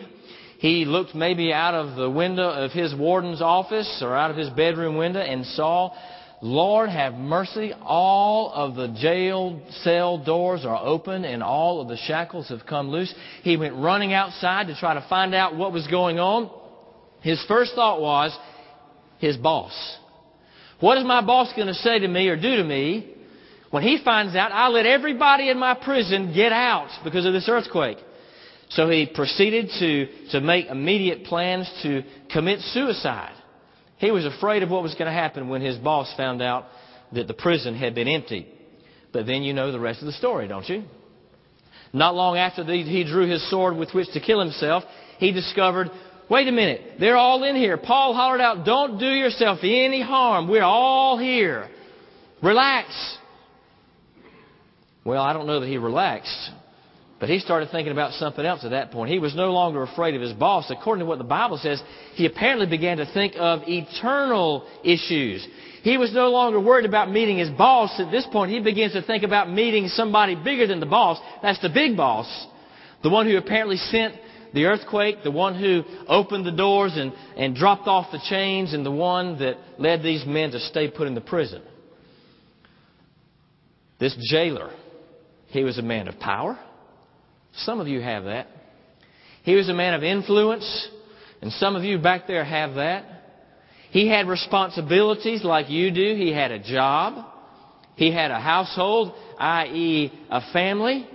He 0.65 0.87
looked 0.87 1.15
maybe 1.15 1.53
out 1.53 1.75
of 1.75 1.95
the 1.95 2.09
window 2.09 2.49
of 2.49 2.73
his 2.73 2.95
warden's 2.95 3.43
office 3.43 4.01
or 4.01 4.17
out 4.17 4.31
of 4.31 4.37
his 4.39 4.49
bedroom 4.49 4.97
window 4.97 5.21
and 5.21 5.45
saw, 5.45 5.95
Lord 6.41 6.89
have 6.89 7.13
mercy, 7.13 7.75
all 7.83 8.51
of 8.51 8.75
the 8.75 8.89
jail 8.99 9.61
cell 9.83 10.17
doors 10.17 10.65
are 10.65 10.83
open 10.83 11.27
and 11.27 11.43
all 11.43 11.83
of 11.83 11.89
the 11.89 11.99
shackles 11.99 12.49
have 12.49 12.65
come 12.67 12.89
loose. 12.89 13.15
He 13.43 13.59
went 13.59 13.75
running 13.75 14.15
outside 14.15 14.69
to 14.69 14.75
try 14.75 14.95
to 14.95 15.05
find 15.07 15.35
out 15.35 15.55
what 15.55 15.71
was 15.71 15.87
going 15.87 16.19
on. 16.19 16.51
His 17.21 17.45
first 17.47 17.75
thought 17.75 18.01
was, 18.01 18.35
his 19.19 19.37
boss. 19.37 19.99
What 20.81 20.97
is 20.97 21.05
my 21.05 21.21
boss 21.21 21.53
going 21.55 21.69
to 21.69 21.75
say 21.75 21.99
to 21.99 22.09
me 22.09 22.27
or 22.29 22.37
do 22.37 22.57
to 22.57 22.65
me 22.65 23.15
when 23.69 23.83
he 23.83 24.03
finds 24.03 24.35
out 24.35 24.51
I 24.51 24.69
let 24.69 24.87
everybody 24.87 25.51
in 25.51 25.59
my 25.59 25.75
prison 25.75 26.33
get 26.33 26.53
out 26.53 26.89
because 27.05 27.27
of 27.27 27.35
this 27.35 27.51
earthquake? 27.51 27.99
So 28.75 28.89
he 28.89 29.07
proceeded 29.07 29.71
to, 29.79 30.31
to 30.33 30.41
make 30.41 30.67
immediate 30.67 31.25
plans 31.25 31.71
to 31.83 32.03
commit 32.31 32.61
suicide. 32.61 33.35
He 33.99 34.11
was 34.11 34.25
afraid 34.25 34.63
of 34.63 34.71
what 34.71 34.83
was 34.83 34.95
going 34.95 35.07
to 35.07 35.13
happen 35.13 35.49
when 35.49 35.63
his 35.63 35.77
boss 35.79 36.13
found 36.17 36.43
out 36.43 36.67
that 37.13 37.29
the 37.29 37.35
prison 37.35 37.75
had 37.77 37.95
been 37.95 38.09
emptied. 38.09 38.47
But 39.13 39.27
then 39.27 39.43
you 39.43 39.53
know 39.53 39.71
the 39.71 39.81
rest 39.81 40.01
of 40.01 40.07
the 40.07 40.13
story, 40.13 40.49
don't 40.49 40.69
you? 40.69 40.85
Not 41.93 42.17
long 42.17 42.37
after 42.37 42.65
he 42.65 43.05
drew 43.05 43.29
his 43.31 43.49
sword 43.49 43.77
with 43.77 43.95
which 43.95 44.11
to 44.13 44.21
kill 44.21 44.41
himself, 44.41 44.83
he 45.19 45.31
discovered 45.31 45.91
wait 46.29 46.49
a 46.49 46.53
minute, 46.53 46.99
they're 46.99 47.17
all 47.17 47.45
in 47.45 47.57
here. 47.57 47.77
Paul 47.77 48.15
hollered 48.15 48.41
out, 48.41 48.65
don't 48.65 48.99
do 48.99 49.07
yourself 49.07 49.59
any 49.63 50.03
harm. 50.03 50.49
We're 50.49 50.63
all 50.63 51.19
here. 51.19 51.69
Relax. 52.43 53.19
Well, 55.05 55.23
I 55.23 55.33
don't 55.33 55.47
know 55.47 55.61
that 55.61 55.69
he 55.69 55.79
relaxed, 55.79 56.51
but 57.25 57.31
he 57.31 57.39
started 57.39 57.71
thinking 57.71 57.91
about 57.91 58.13
something 58.13 58.45
else 58.45 58.67
at 58.67 58.73
that 58.73 58.91
point. 58.91 59.11
He 59.11 59.19
was 59.19 59.35
no 59.35 59.51
longer 59.51 59.83
afraid 59.83 60.15
of 60.15 60.21
his 60.21 60.35
boss. 60.35 60.71
According 60.71 61.01
to 61.01 61.07
what 61.07 61.17
the 61.17 61.25
Bible 61.25 61.57
says, 61.57 61.83
he 62.17 62.27
apparently 62.27 62.67
began 62.67 62.99
to 62.99 63.11
think 63.15 63.33
of 63.39 63.63
eternal 63.67 64.69
issues. 64.85 65.49
He 65.81 65.97
was 65.97 66.13
no 66.13 66.29
longer 66.29 66.61
worried 66.61 66.85
about 66.85 67.11
meeting 67.11 67.39
his 67.39 67.49
boss. 67.49 67.99
At 67.99 68.11
this 68.11 68.27
point, 68.31 68.53
he 68.53 68.61
begins 68.61 68.93
to 68.93 69.01
think 69.01 69.23
about 69.23 69.51
meeting 69.51 69.89
somebody 69.89 70.35
bigger 70.35 70.67
than 70.67 70.81
the 70.81 70.85
boss. 70.87 71.19
That's 71.41 71.59
the 71.63 71.71
big 71.71 71.97
boss. 71.97 72.27
The 73.03 73.09
one 73.09 73.25
who 73.25 73.39
apparently 73.39 73.79
sent 73.79 74.17
the 74.53 74.67
earthquake, 74.67 75.23
the 75.25 75.31
one 75.31 75.59
who 75.59 75.83
opened 76.07 76.45
the 76.45 76.53
doors 76.53 76.93
and, 76.95 77.11
and 77.39 77.57
dropped 77.57 77.89
off 77.89 78.13
the 78.13 78.21
chains, 78.29 78.75
and 78.75 78.85
the 78.85 78.91
one 78.91 79.39
that 79.39 79.57
led 79.79 80.03
these 80.03 80.27
men 80.27 80.51
to 80.51 80.61
stay 80.61 80.91
put 80.91 81.07
in 81.07 81.15
the 81.15 81.23
prison. 81.23 81.63
This 83.99 84.15
jailer, 84.31 84.71
he 85.47 85.65
was 85.65 85.79
a 85.79 85.83
man 85.83 86.07
of 86.07 86.21
power. 86.21 86.59
Some 87.59 87.81
of 87.81 87.89
you 87.89 88.01
have 88.01 88.25
that. 88.25 88.49
He 89.43 89.55
was 89.55 89.69
a 89.69 89.75
man 89.75 89.95
of 89.95 90.03
influence, 90.03 90.89
and 91.43 91.53
some 91.53 91.77
of 91.77 91.85
you 91.85 91.99
back 91.99 92.27
there 92.27 92.45
have 92.45 92.75
that. 92.75 93.05
He 93.91 94.09
had 94.09 94.27
responsibilities 94.27 95.45
like 95.45 95.71
you 95.71 95.91
do. 95.91 96.17
He 96.17 96.33
had 96.33 96.51
a 96.51 96.59
job. 96.59 97.27
He 97.97 98.11
had 98.13 98.31
a 98.31 98.41
household, 98.41 99.13
i.e., 99.39 100.13
a 100.31 100.53
family. 100.53 101.07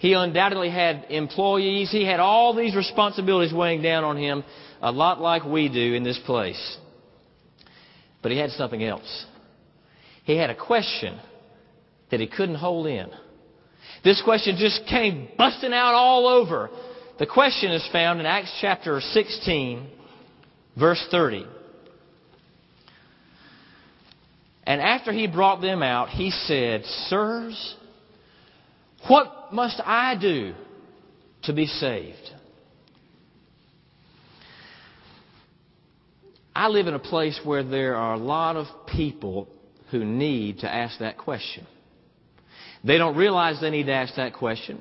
He 0.00 0.12
undoubtedly 0.12 0.70
had 0.70 1.06
employees. 1.10 1.90
He 1.90 2.04
had 2.04 2.20
all 2.20 2.54
these 2.54 2.74
responsibilities 2.74 3.54
weighing 3.54 3.80
down 3.80 4.04
on 4.04 4.16
him, 4.16 4.42
a 4.82 4.90
lot 4.90 5.20
like 5.20 5.44
we 5.44 5.68
do 5.68 5.94
in 5.94 6.02
this 6.02 6.18
place. 6.26 6.78
But 8.22 8.32
he 8.32 8.38
had 8.38 8.50
something 8.50 8.82
else. 8.82 9.26
He 10.24 10.36
had 10.36 10.50
a 10.50 10.54
question 10.54 11.20
that 12.10 12.20
he 12.20 12.26
couldn't 12.26 12.56
hold 12.56 12.86
in. 12.86 13.08
This 14.04 14.20
question 14.22 14.56
just 14.58 14.86
came 14.86 15.28
busting 15.38 15.72
out 15.72 15.94
all 15.94 16.28
over. 16.28 16.68
The 17.18 17.26
question 17.26 17.72
is 17.72 17.88
found 17.90 18.20
in 18.20 18.26
Acts 18.26 18.54
chapter 18.60 19.00
16, 19.00 19.88
verse 20.78 21.04
30. 21.10 21.46
And 24.66 24.80
after 24.80 25.12
he 25.12 25.26
brought 25.26 25.62
them 25.62 25.82
out, 25.82 26.10
he 26.10 26.30
said, 26.30 26.84
Sirs, 27.08 27.76
what 29.08 29.52
must 29.52 29.80
I 29.84 30.16
do 30.20 30.54
to 31.44 31.52
be 31.52 31.66
saved? 31.66 32.30
I 36.54 36.68
live 36.68 36.86
in 36.86 36.94
a 36.94 36.98
place 36.98 37.38
where 37.42 37.62
there 37.62 37.96
are 37.96 38.14
a 38.14 38.18
lot 38.18 38.56
of 38.56 38.66
people 38.86 39.48
who 39.90 40.04
need 40.04 40.60
to 40.60 40.72
ask 40.72 40.98
that 41.00 41.18
question. 41.18 41.66
They 42.84 42.98
don't 42.98 43.16
realize 43.16 43.60
they 43.60 43.70
need 43.70 43.86
to 43.86 43.94
ask 43.94 44.14
that 44.16 44.34
question. 44.34 44.80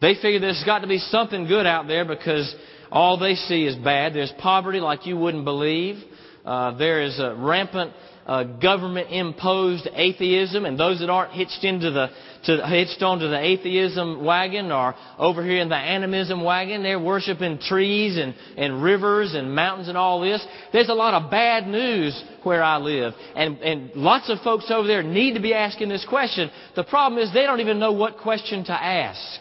They 0.00 0.14
figure 0.14 0.40
there's 0.40 0.62
got 0.64 0.80
to 0.80 0.86
be 0.88 0.98
something 0.98 1.46
good 1.46 1.66
out 1.66 1.86
there 1.86 2.04
because 2.04 2.54
all 2.90 3.18
they 3.18 3.34
see 3.34 3.64
is 3.64 3.76
bad. 3.76 4.14
There's 4.14 4.32
poverty 4.38 4.80
like 4.80 5.06
you 5.06 5.16
wouldn't 5.16 5.44
believe. 5.44 6.02
Uh, 6.44 6.76
there 6.76 7.02
is 7.02 7.18
a 7.18 7.34
rampant 7.36 7.92
uh, 8.28 8.44
government 8.44 9.10
imposed 9.10 9.88
atheism, 9.94 10.66
and 10.66 10.78
those 10.78 11.00
that 11.00 11.08
aren't 11.08 11.32
hitched 11.32 11.64
into 11.64 11.90
the 11.90 12.10
to, 12.44 12.64
hitched 12.66 13.02
onto 13.02 13.26
the 13.26 13.38
atheism 13.38 14.24
wagon 14.24 14.70
are 14.70 14.94
over 15.18 15.42
here 15.42 15.60
in 15.60 15.68
the 15.68 15.76
animism 15.76 16.44
wagon, 16.44 16.82
they're 16.82 17.00
worshiping 17.00 17.58
trees 17.58 18.16
and, 18.16 18.34
and 18.56 18.82
rivers 18.82 19.34
and 19.34 19.52
mountains 19.54 19.88
and 19.88 19.96
all 19.96 20.20
this. 20.20 20.46
There's 20.72 20.90
a 20.90 20.94
lot 20.94 21.14
of 21.14 21.30
bad 21.30 21.66
news 21.66 22.22
where 22.44 22.62
I 22.62 22.76
live, 22.76 23.14
and 23.34 23.58
and 23.58 23.90
lots 23.96 24.30
of 24.30 24.40
folks 24.40 24.70
over 24.70 24.86
there 24.86 25.02
need 25.02 25.34
to 25.34 25.40
be 25.40 25.54
asking 25.54 25.88
this 25.88 26.06
question. 26.06 26.50
The 26.76 26.84
problem 26.84 27.20
is 27.20 27.32
they 27.32 27.46
don't 27.46 27.60
even 27.60 27.78
know 27.78 27.92
what 27.92 28.18
question 28.18 28.62
to 28.66 28.72
ask. 28.72 29.40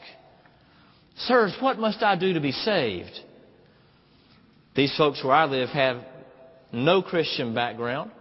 Sirs, 1.18 1.56
what 1.60 1.78
must 1.78 2.02
I 2.02 2.16
do 2.16 2.34
to 2.34 2.40
be 2.40 2.52
saved? 2.54 3.20
These 4.76 4.96
folks 4.96 5.22
where 5.24 5.34
I 5.34 5.46
live 5.46 5.70
have 5.70 6.04
no 6.72 7.02
Christian 7.02 7.54
background. 7.54 8.12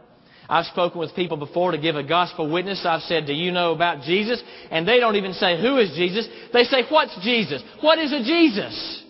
I've 0.49 0.67
spoken 0.67 1.01
with 1.01 1.15
people 1.15 1.37
before 1.37 1.73
to 1.73 1.79
give 1.79 1.97
a 1.97 2.05
gospel 2.05 2.51
witness. 2.51 2.85
I've 2.85 3.03
said, 3.03 3.27
Do 3.27 3.33
you 3.33 3.51
know 3.51 3.73
about 3.73 4.03
Jesus? 4.03 4.43
And 4.71 4.87
they 4.87 5.01
don't 5.01 5.17
even 5.17 5.33
say, 5.33 5.61
Who 5.61 5.79
is 5.79 5.91
Jesus? 5.97 6.29
They 6.53 6.65
say, 6.65 6.85
What's 6.89 7.19
Jesus? 7.23 7.63
What 7.81 7.99
is 7.99 8.13
a 8.13 8.23
Jesus? 8.23 9.05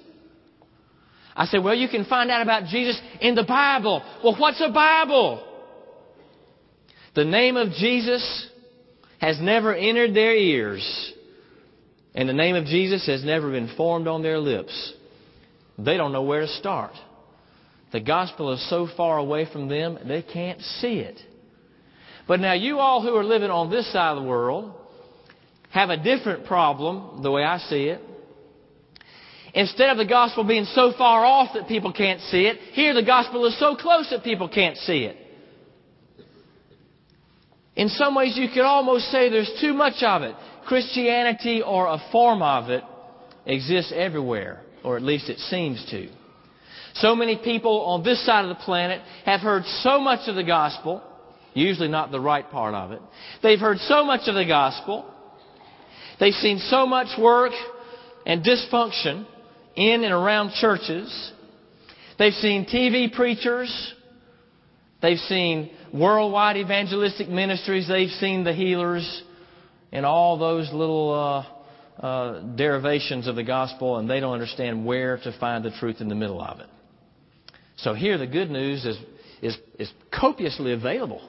I 1.34 1.44
said, 1.46 1.62
Well, 1.62 1.74
you 1.74 1.88
can 1.88 2.06
find 2.06 2.30
out 2.30 2.42
about 2.42 2.64
Jesus 2.64 3.00
in 3.20 3.34
the 3.34 3.44
Bible. 3.44 4.02
Well, 4.24 4.36
what's 4.38 4.60
a 4.60 4.72
Bible? 4.72 5.42
The 7.14 7.24
name 7.24 7.56
of 7.56 7.72
Jesus 7.72 8.48
has 9.18 9.40
never 9.40 9.74
entered 9.74 10.14
their 10.14 10.34
ears, 10.34 11.12
and 12.14 12.28
the 12.28 12.34
name 12.34 12.56
of 12.56 12.66
Jesus 12.66 13.06
has 13.06 13.24
never 13.24 13.50
been 13.50 13.74
formed 13.76 14.06
on 14.06 14.22
their 14.22 14.38
lips. 14.38 14.92
They 15.78 15.96
don't 15.96 16.12
know 16.12 16.22
where 16.22 16.40
to 16.40 16.48
start. 16.48 16.92
The 17.92 18.00
gospel 18.00 18.52
is 18.52 18.68
so 18.68 18.88
far 18.96 19.18
away 19.18 19.46
from 19.50 19.68
them, 19.68 19.98
they 20.06 20.22
can't 20.22 20.60
see 20.60 20.98
it. 20.98 21.20
But 22.26 22.40
now, 22.40 22.54
you 22.54 22.78
all 22.78 23.02
who 23.02 23.14
are 23.16 23.24
living 23.24 23.50
on 23.50 23.70
this 23.70 23.90
side 23.92 24.16
of 24.16 24.22
the 24.22 24.28
world 24.28 24.74
have 25.70 25.90
a 25.90 25.96
different 25.96 26.46
problem, 26.46 27.22
the 27.22 27.30
way 27.30 27.44
I 27.44 27.58
see 27.58 27.84
it. 27.84 28.00
Instead 29.54 29.90
of 29.90 29.96
the 29.96 30.04
gospel 30.04 30.44
being 30.44 30.64
so 30.66 30.92
far 30.98 31.24
off 31.24 31.54
that 31.54 31.68
people 31.68 31.92
can't 31.92 32.20
see 32.22 32.46
it, 32.46 32.58
here 32.72 32.92
the 32.92 33.02
gospel 33.02 33.46
is 33.46 33.58
so 33.58 33.76
close 33.76 34.10
that 34.10 34.22
people 34.22 34.48
can't 34.48 34.76
see 34.76 35.04
it. 35.04 35.16
In 37.76 37.88
some 37.88 38.14
ways, 38.14 38.36
you 38.36 38.48
could 38.48 38.64
almost 38.64 39.06
say 39.10 39.30
there's 39.30 39.52
too 39.60 39.74
much 39.74 40.02
of 40.02 40.22
it. 40.22 40.34
Christianity 40.66 41.62
or 41.62 41.86
a 41.86 42.02
form 42.10 42.42
of 42.42 42.70
it 42.70 42.82
exists 43.46 43.92
everywhere, 43.94 44.62
or 44.82 44.96
at 44.96 45.02
least 45.02 45.28
it 45.28 45.38
seems 45.38 45.84
to. 45.90 46.08
So 47.00 47.14
many 47.14 47.36
people 47.36 47.82
on 47.82 48.02
this 48.02 48.24
side 48.24 48.44
of 48.44 48.48
the 48.48 48.62
planet 48.62 49.02
have 49.24 49.40
heard 49.40 49.64
so 49.82 50.00
much 50.00 50.28
of 50.28 50.34
the 50.34 50.44
gospel, 50.44 51.02
usually 51.52 51.88
not 51.88 52.10
the 52.10 52.20
right 52.20 52.48
part 52.50 52.74
of 52.74 52.92
it. 52.92 53.00
They've 53.42 53.58
heard 53.58 53.78
so 53.80 54.04
much 54.04 54.28
of 54.28 54.34
the 54.34 54.46
gospel. 54.46 55.04
They've 56.18 56.34
seen 56.34 56.58
so 56.58 56.86
much 56.86 57.08
work 57.18 57.52
and 58.24 58.42
dysfunction 58.42 59.26
in 59.74 60.04
and 60.04 60.12
around 60.12 60.52
churches. 60.54 61.32
They've 62.18 62.32
seen 62.32 62.64
TV 62.64 63.12
preachers. 63.12 63.94
They've 65.02 65.18
seen 65.18 65.70
worldwide 65.92 66.56
evangelistic 66.56 67.28
ministries. 67.28 67.86
They've 67.86 68.08
seen 68.08 68.44
the 68.44 68.54
healers 68.54 69.22
and 69.92 70.06
all 70.06 70.38
those 70.38 70.72
little 70.72 71.12
uh, 72.00 72.02
uh, 72.02 72.40
derivations 72.56 73.26
of 73.26 73.36
the 73.36 73.44
gospel, 73.44 73.98
and 73.98 74.08
they 74.08 74.20
don't 74.20 74.32
understand 74.32 74.86
where 74.86 75.18
to 75.18 75.36
find 75.38 75.62
the 75.62 75.70
truth 75.72 76.00
in 76.00 76.08
the 76.08 76.14
middle 76.14 76.40
of 76.40 76.60
it. 76.60 76.66
So 77.76 77.94
here 77.94 78.18
the 78.18 78.26
good 78.26 78.50
news 78.50 78.84
is, 78.84 78.98
is, 79.42 79.58
is 79.78 79.92
copiously 80.18 80.72
available. 80.72 81.28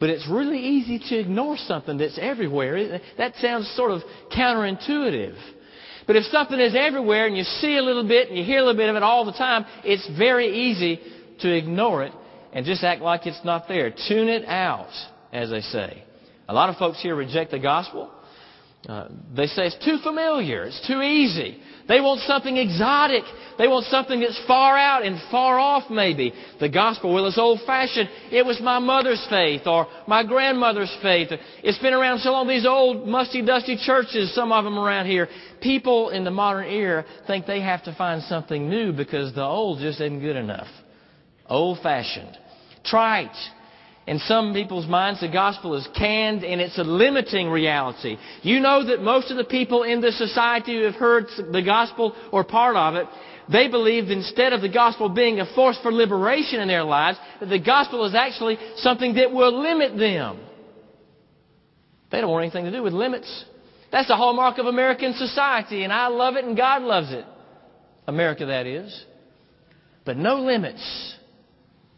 But 0.00 0.10
it's 0.10 0.26
really 0.28 0.58
easy 0.58 0.98
to 1.10 1.18
ignore 1.18 1.56
something 1.56 1.98
that's 1.98 2.18
everywhere. 2.20 3.00
That 3.18 3.36
sounds 3.36 3.70
sort 3.76 3.92
of 3.92 4.02
counterintuitive. 4.36 5.36
But 6.06 6.16
if 6.16 6.24
something 6.24 6.58
is 6.58 6.74
everywhere 6.74 7.26
and 7.26 7.36
you 7.36 7.44
see 7.44 7.76
a 7.76 7.82
little 7.82 8.06
bit 8.06 8.28
and 8.28 8.36
you 8.36 8.44
hear 8.44 8.58
a 8.58 8.64
little 8.64 8.76
bit 8.76 8.88
of 8.88 8.96
it 8.96 9.02
all 9.02 9.24
the 9.24 9.32
time, 9.32 9.64
it's 9.84 10.08
very 10.18 10.48
easy 10.48 11.00
to 11.40 11.56
ignore 11.56 12.02
it 12.02 12.12
and 12.52 12.66
just 12.66 12.82
act 12.82 13.00
like 13.00 13.26
it's 13.26 13.44
not 13.44 13.68
there. 13.68 13.90
Tune 13.90 14.28
it 14.28 14.44
out, 14.46 14.90
as 15.32 15.50
they 15.50 15.60
say. 15.60 16.02
A 16.48 16.54
lot 16.54 16.68
of 16.68 16.76
folks 16.76 17.00
here 17.00 17.14
reject 17.14 17.52
the 17.52 17.60
gospel. 17.60 18.10
Uh, 18.88 19.08
they 19.34 19.46
say 19.46 19.66
it's 19.66 19.84
too 19.84 19.98
familiar, 20.02 20.64
it's 20.64 20.86
too 20.88 21.00
easy. 21.02 21.58
They 21.88 22.00
want 22.00 22.20
something 22.22 22.56
exotic. 22.56 23.22
They 23.58 23.68
want 23.68 23.86
something 23.86 24.20
that's 24.20 24.40
far 24.46 24.76
out 24.78 25.04
and 25.04 25.20
far 25.30 25.58
off, 25.58 25.90
maybe. 25.90 26.32
The 26.58 26.68
gospel, 26.68 27.12
well, 27.12 27.26
it's 27.26 27.38
old 27.38 27.60
fashioned. 27.66 28.08
It 28.30 28.46
was 28.46 28.60
my 28.60 28.78
mother's 28.78 29.24
faith 29.28 29.66
or 29.66 29.86
my 30.06 30.24
grandmother's 30.24 30.94
faith. 31.02 31.28
It's 31.62 31.78
been 31.78 31.92
around 31.92 32.20
so 32.20 32.32
long. 32.32 32.48
These 32.48 32.66
old, 32.66 33.06
musty, 33.06 33.44
dusty 33.44 33.76
churches, 33.76 34.34
some 34.34 34.52
of 34.52 34.64
them 34.64 34.78
around 34.78 35.06
here. 35.06 35.28
People 35.60 36.10
in 36.10 36.24
the 36.24 36.30
modern 36.30 36.66
era 36.66 37.04
think 37.26 37.46
they 37.46 37.60
have 37.60 37.84
to 37.84 37.94
find 37.94 38.22
something 38.22 38.68
new 38.68 38.92
because 38.92 39.34
the 39.34 39.44
old 39.44 39.80
just 39.80 40.00
isn't 40.00 40.20
good 40.20 40.36
enough. 40.36 40.68
Old 41.46 41.78
fashioned. 41.82 42.38
Trite. 42.84 43.36
In 44.06 44.18
some 44.18 44.52
people's 44.52 44.86
minds, 44.88 45.20
the 45.20 45.28
gospel 45.28 45.76
is 45.76 45.88
canned 45.96 46.42
and 46.42 46.60
it's 46.60 46.78
a 46.78 46.82
limiting 46.82 47.48
reality. 47.48 48.16
You 48.42 48.58
know 48.58 48.84
that 48.86 49.00
most 49.00 49.30
of 49.30 49.36
the 49.36 49.44
people 49.44 49.84
in 49.84 50.00
this 50.00 50.18
society 50.18 50.76
who 50.76 50.82
have 50.84 50.96
heard 50.96 51.26
the 51.52 51.62
gospel 51.62 52.14
or 52.32 52.42
part 52.42 52.74
of 52.76 52.96
it, 52.96 53.06
they 53.50 53.68
believe 53.68 54.10
instead 54.10 54.52
of 54.52 54.60
the 54.60 54.68
gospel 54.68 55.08
being 55.08 55.38
a 55.38 55.54
force 55.54 55.78
for 55.82 55.92
liberation 55.92 56.60
in 56.60 56.66
their 56.66 56.82
lives, 56.82 57.18
that 57.38 57.48
the 57.48 57.60
gospel 57.60 58.04
is 58.04 58.14
actually 58.14 58.58
something 58.76 59.14
that 59.14 59.30
will 59.30 59.60
limit 59.62 59.96
them. 59.96 60.40
They 62.10 62.20
don't 62.20 62.30
want 62.30 62.42
anything 62.44 62.64
to 62.64 62.72
do 62.72 62.82
with 62.82 62.92
limits. 62.92 63.44
That's 63.92 64.08
the 64.08 64.16
hallmark 64.16 64.58
of 64.58 64.66
American 64.66 65.14
society, 65.14 65.84
and 65.84 65.92
I 65.92 66.08
love 66.08 66.34
it 66.36 66.44
and 66.44 66.56
God 66.56 66.82
loves 66.82 67.12
it. 67.12 67.24
America, 68.06 68.46
that 68.46 68.66
is. 68.66 69.04
but 70.04 70.16
no 70.16 70.36
limits. 70.40 71.14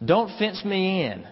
Don't 0.05 0.37
fence 0.39 0.63
me 0.65 1.05
in. 1.05 1.27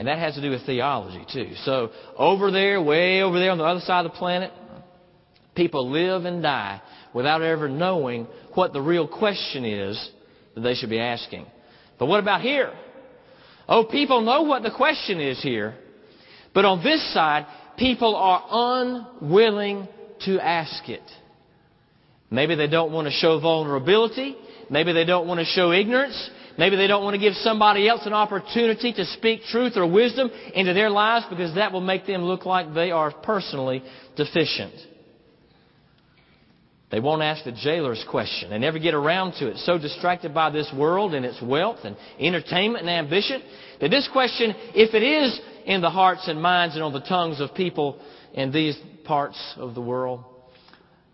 And 0.00 0.08
that 0.08 0.18
has 0.18 0.34
to 0.36 0.40
do 0.40 0.48
with 0.48 0.64
theology, 0.64 1.26
too. 1.30 1.52
So, 1.66 1.90
over 2.16 2.50
there, 2.50 2.80
way 2.80 3.20
over 3.20 3.38
there 3.38 3.50
on 3.50 3.58
the 3.58 3.64
other 3.64 3.80
side 3.80 4.06
of 4.06 4.12
the 4.12 4.16
planet, 4.16 4.50
people 5.54 5.90
live 5.90 6.24
and 6.24 6.42
die 6.42 6.80
without 7.12 7.42
ever 7.42 7.68
knowing 7.68 8.26
what 8.54 8.72
the 8.72 8.80
real 8.80 9.06
question 9.06 9.66
is 9.66 10.10
that 10.54 10.62
they 10.62 10.72
should 10.72 10.88
be 10.88 10.98
asking. 10.98 11.44
But 11.98 12.06
what 12.06 12.18
about 12.18 12.40
here? 12.40 12.72
Oh, 13.68 13.84
people 13.84 14.22
know 14.22 14.40
what 14.40 14.62
the 14.62 14.70
question 14.70 15.20
is 15.20 15.42
here. 15.42 15.74
But 16.54 16.64
on 16.64 16.82
this 16.82 17.12
side, 17.12 17.44
people 17.76 18.16
are 18.16 18.42
unwilling 19.20 19.86
to 20.24 20.40
ask 20.40 20.88
it. 20.88 21.02
Maybe 22.30 22.54
they 22.54 22.68
don't 22.68 22.90
want 22.90 23.06
to 23.06 23.12
show 23.12 23.38
vulnerability. 23.38 24.34
Maybe 24.70 24.94
they 24.94 25.04
don't 25.04 25.28
want 25.28 25.40
to 25.40 25.44
show 25.44 25.72
ignorance. 25.72 26.30
Maybe 26.60 26.76
they 26.76 26.88
don't 26.88 27.02
want 27.02 27.14
to 27.14 27.18
give 27.18 27.32
somebody 27.36 27.88
else 27.88 28.02
an 28.04 28.12
opportunity 28.12 28.92
to 28.92 29.06
speak 29.06 29.44
truth 29.44 29.78
or 29.78 29.90
wisdom 29.90 30.30
into 30.54 30.74
their 30.74 30.90
lives 30.90 31.24
because 31.30 31.54
that 31.54 31.72
will 31.72 31.80
make 31.80 32.06
them 32.06 32.20
look 32.20 32.44
like 32.44 32.74
they 32.74 32.90
are 32.90 33.10
personally 33.10 33.82
deficient. 34.14 34.74
They 36.90 37.00
won't 37.00 37.22
ask 37.22 37.46
the 37.46 37.52
jailer's 37.52 38.04
question. 38.10 38.50
They 38.50 38.58
never 38.58 38.78
get 38.78 38.92
around 38.92 39.36
to 39.38 39.48
it. 39.48 39.56
So 39.60 39.78
distracted 39.78 40.34
by 40.34 40.50
this 40.50 40.70
world 40.76 41.14
and 41.14 41.24
its 41.24 41.40
wealth 41.40 41.78
and 41.84 41.96
entertainment 42.18 42.86
and 42.86 42.90
ambition 42.90 43.42
that 43.80 43.90
this 43.90 44.06
question, 44.12 44.54
if 44.74 44.92
it 44.92 45.02
is 45.02 45.40
in 45.64 45.80
the 45.80 45.88
hearts 45.88 46.28
and 46.28 46.42
minds 46.42 46.74
and 46.74 46.84
on 46.84 46.92
the 46.92 47.00
tongues 47.00 47.40
of 47.40 47.54
people 47.54 47.98
in 48.34 48.52
these 48.52 48.78
parts 49.06 49.40
of 49.56 49.74
the 49.74 49.80
world, 49.80 50.24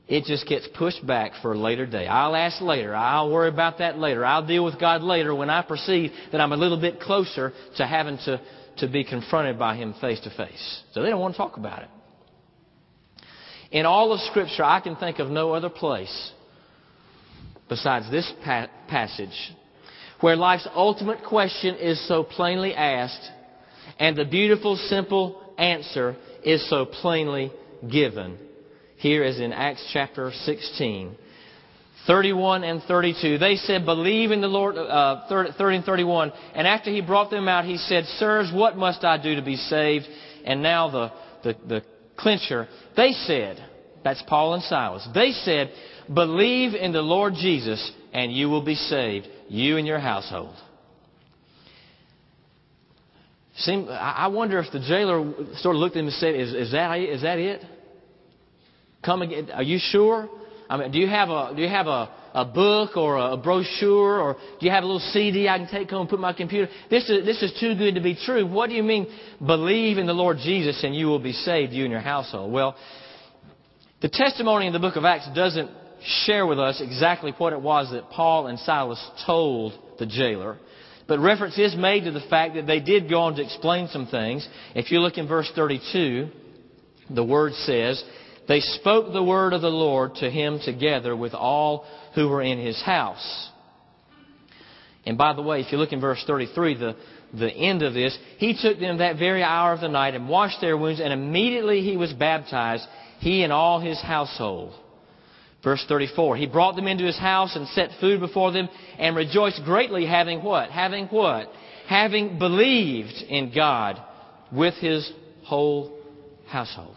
it 0.08 0.24
just 0.24 0.46
gets 0.46 0.68
pushed 0.76 1.04
back 1.04 1.32
for 1.42 1.52
a 1.52 1.58
later 1.58 1.84
day. 1.84 2.06
I'll 2.06 2.36
ask 2.36 2.60
later. 2.60 2.94
I'll 2.94 3.30
worry 3.30 3.48
about 3.48 3.78
that 3.78 3.98
later. 3.98 4.24
I'll 4.24 4.46
deal 4.46 4.64
with 4.64 4.78
God 4.78 5.02
later 5.02 5.34
when 5.34 5.50
I 5.50 5.62
perceive 5.62 6.12
that 6.30 6.40
I'm 6.40 6.52
a 6.52 6.56
little 6.56 6.80
bit 6.80 7.00
closer 7.00 7.52
to 7.76 7.86
having 7.86 8.18
to, 8.18 8.40
to 8.78 8.88
be 8.88 9.02
confronted 9.02 9.58
by 9.58 9.74
Him 9.74 9.94
face 10.00 10.20
to 10.20 10.30
face. 10.30 10.82
So 10.92 11.02
they 11.02 11.10
don't 11.10 11.20
want 11.20 11.34
to 11.34 11.38
talk 11.38 11.56
about 11.56 11.82
it. 11.82 11.88
In 13.72 13.84
all 13.84 14.12
of 14.12 14.20
Scripture, 14.20 14.62
I 14.62 14.80
can 14.80 14.94
think 14.94 15.18
of 15.18 15.28
no 15.28 15.52
other 15.52 15.68
place 15.68 16.32
besides 17.68 18.08
this 18.08 18.32
pa- 18.44 18.70
passage 18.88 19.52
where 20.20 20.36
life's 20.36 20.68
ultimate 20.72 21.24
question 21.24 21.74
is 21.74 22.06
so 22.06 22.22
plainly 22.22 22.74
asked 22.74 23.28
and 23.98 24.16
the 24.16 24.24
beautiful, 24.24 24.76
simple 24.76 25.42
answer 25.58 26.16
is 26.44 26.68
so 26.70 26.86
plainly 26.86 27.50
given 27.90 28.38
here 28.96 29.24
is 29.24 29.40
in 29.40 29.52
Acts 29.52 29.88
chapter 29.92 30.30
16. 30.32 31.16
31 32.06 32.64
and 32.64 32.82
32. 32.84 33.38
They 33.38 33.56
said, 33.56 33.84
believe 33.84 34.30
in 34.30 34.40
the 34.40 34.46
Lord, 34.46 34.76
uh, 34.76 35.26
30 35.28 35.76
and 35.76 35.84
31. 35.84 36.32
And 36.54 36.66
after 36.66 36.90
he 36.90 37.00
brought 37.00 37.30
them 37.30 37.48
out, 37.48 37.64
he 37.64 37.78
said, 37.78 38.04
sirs, 38.18 38.50
what 38.54 38.76
must 38.76 39.04
I 39.04 39.20
do 39.20 39.34
to 39.34 39.42
be 39.42 39.56
saved? 39.56 40.06
And 40.44 40.62
now 40.62 40.88
the, 40.88 41.12
the, 41.42 41.58
the 41.66 41.82
clincher, 42.16 42.68
they 42.96 43.10
said, 43.12 43.58
that's 44.04 44.22
Paul 44.28 44.54
and 44.54 44.62
Silas, 44.62 45.06
they 45.14 45.32
said, 45.32 45.72
believe 46.12 46.74
in 46.74 46.92
the 46.92 47.02
Lord 47.02 47.34
Jesus 47.34 47.90
and 48.12 48.32
you 48.32 48.48
will 48.48 48.64
be 48.64 48.76
saved, 48.76 49.26
you 49.48 49.76
and 49.76 49.86
your 49.86 49.98
household. 49.98 50.54
Seem, 53.58 53.88
I 53.88 54.28
wonder 54.28 54.58
if 54.58 54.70
the 54.70 54.80
jailer 54.80 55.32
sort 55.56 55.74
of 55.74 55.80
looked 55.80 55.96
at 55.96 56.00
him 56.00 56.06
and 56.06 56.14
said, 56.14 56.34
is, 56.34 56.52
is, 56.54 56.72
that, 56.72 56.94
is 57.00 57.22
that 57.22 57.38
it? 57.38 57.64
Come 59.06 59.22
again. 59.22 59.50
Are 59.52 59.62
you 59.62 59.78
sure? 59.80 60.28
I 60.68 60.76
mean, 60.76 60.90
do 60.90 60.98
you 60.98 61.06
have 61.06 61.28
a 61.28 61.52
do 61.54 61.62
you 61.62 61.68
have 61.68 61.86
a, 61.86 62.10
a 62.34 62.44
book 62.44 62.96
or 62.96 63.16
a 63.16 63.36
brochure 63.36 64.20
or 64.20 64.34
do 64.58 64.66
you 64.66 64.72
have 64.72 64.82
a 64.82 64.86
little 64.86 65.00
CD 65.12 65.48
I 65.48 65.58
can 65.58 65.68
take 65.68 65.88
home 65.88 66.02
and 66.02 66.10
put 66.10 66.18
my 66.18 66.32
computer? 66.32 66.70
This 66.90 67.08
is 67.08 67.24
this 67.24 67.40
is 67.40 67.56
too 67.60 67.76
good 67.76 67.94
to 67.94 68.00
be 68.00 68.16
true. 68.16 68.44
What 68.46 68.68
do 68.68 68.74
you 68.74 68.82
mean? 68.82 69.06
Believe 69.38 69.98
in 69.98 70.06
the 70.06 70.12
Lord 70.12 70.38
Jesus 70.38 70.82
and 70.82 70.94
you 70.94 71.06
will 71.06 71.20
be 71.20 71.32
saved, 71.32 71.72
you 71.72 71.84
and 71.84 71.92
your 71.92 72.00
household. 72.00 72.52
Well, 72.52 72.76
the 74.02 74.08
testimony 74.08 74.66
in 74.66 74.72
the 74.72 74.80
book 74.80 74.96
of 74.96 75.04
Acts 75.04 75.28
doesn't 75.34 75.70
share 76.24 76.44
with 76.44 76.58
us 76.58 76.82
exactly 76.84 77.32
what 77.38 77.52
it 77.52 77.60
was 77.60 77.90
that 77.92 78.10
Paul 78.10 78.48
and 78.48 78.58
Silas 78.58 79.02
told 79.24 79.72
the 80.00 80.06
jailer. 80.06 80.58
But 81.06 81.20
reference 81.20 81.56
is 81.58 81.76
made 81.76 82.04
to 82.04 82.10
the 82.10 82.26
fact 82.28 82.54
that 82.54 82.66
they 82.66 82.80
did 82.80 83.08
go 83.08 83.20
on 83.20 83.36
to 83.36 83.42
explain 83.42 83.86
some 83.88 84.08
things. 84.08 84.46
If 84.74 84.90
you 84.90 84.98
look 84.98 85.16
in 85.16 85.28
verse 85.28 85.50
32, 85.54 86.28
the 87.10 87.24
word 87.24 87.54
says, 87.54 88.02
they 88.48 88.60
spoke 88.60 89.12
the 89.12 89.22
word 89.22 89.52
of 89.52 89.62
the 89.62 89.68
Lord 89.68 90.14
to 90.16 90.30
him 90.30 90.60
together 90.64 91.16
with 91.16 91.34
all 91.34 91.84
who 92.14 92.28
were 92.28 92.42
in 92.42 92.58
his 92.58 92.80
house. 92.82 93.50
And 95.04 95.16
by 95.16 95.32
the 95.34 95.42
way, 95.42 95.60
if 95.60 95.72
you 95.72 95.78
look 95.78 95.92
in 95.92 96.00
verse 96.00 96.22
33, 96.26 96.78
the, 96.78 96.96
the 97.32 97.52
end 97.52 97.82
of 97.82 97.94
this, 97.94 98.16
he 98.38 98.58
took 98.60 98.78
them 98.80 98.98
that 98.98 99.18
very 99.18 99.42
hour 99.42 99.72
of 99.72 99.80
the 99.80 99.88
night 99.88 100.14
and 100.14 100.28
washed 100.28 100.60
their 100.60 100.76
wounds, 100.76 101.00
and 101.00 101.12
immediately 101.12 101.82
he 101.82 101.96
was 101.96 102.12
baptized, 102.12 102.86
he 103.20 103.42
and 103.42 103.52
all 103.52 103.80
his 103.80 104.00
household. 104.00 104.74
Verse 105.62 105.84
34, 105.88 106.36
he 106.36 106.46
brought 106.46 106.76
them 106.76 106.86
into 106.86 107.04
his 107.04 107.18
house 107.18 107.56
and 107.56 107.66
set 107.68 107.90
food 108.00 108.20
before 108.20 108.52
them 108.52 108.68
and 108.98 109.16
rejoiced 109.16 109.62
greatly 109.64 110.06
having 110.06 110.42
what? 110.42 110.70
Having 110.70 111.06
what? 111.06 111.48
Having 111.88 112.38
believed 112.38 113.14
in 113.28 113.52
God 113.54 114.00
with 114.52 114.74
his 114.74 115.10
whole 115.44 115.98
household. 116.46 116.96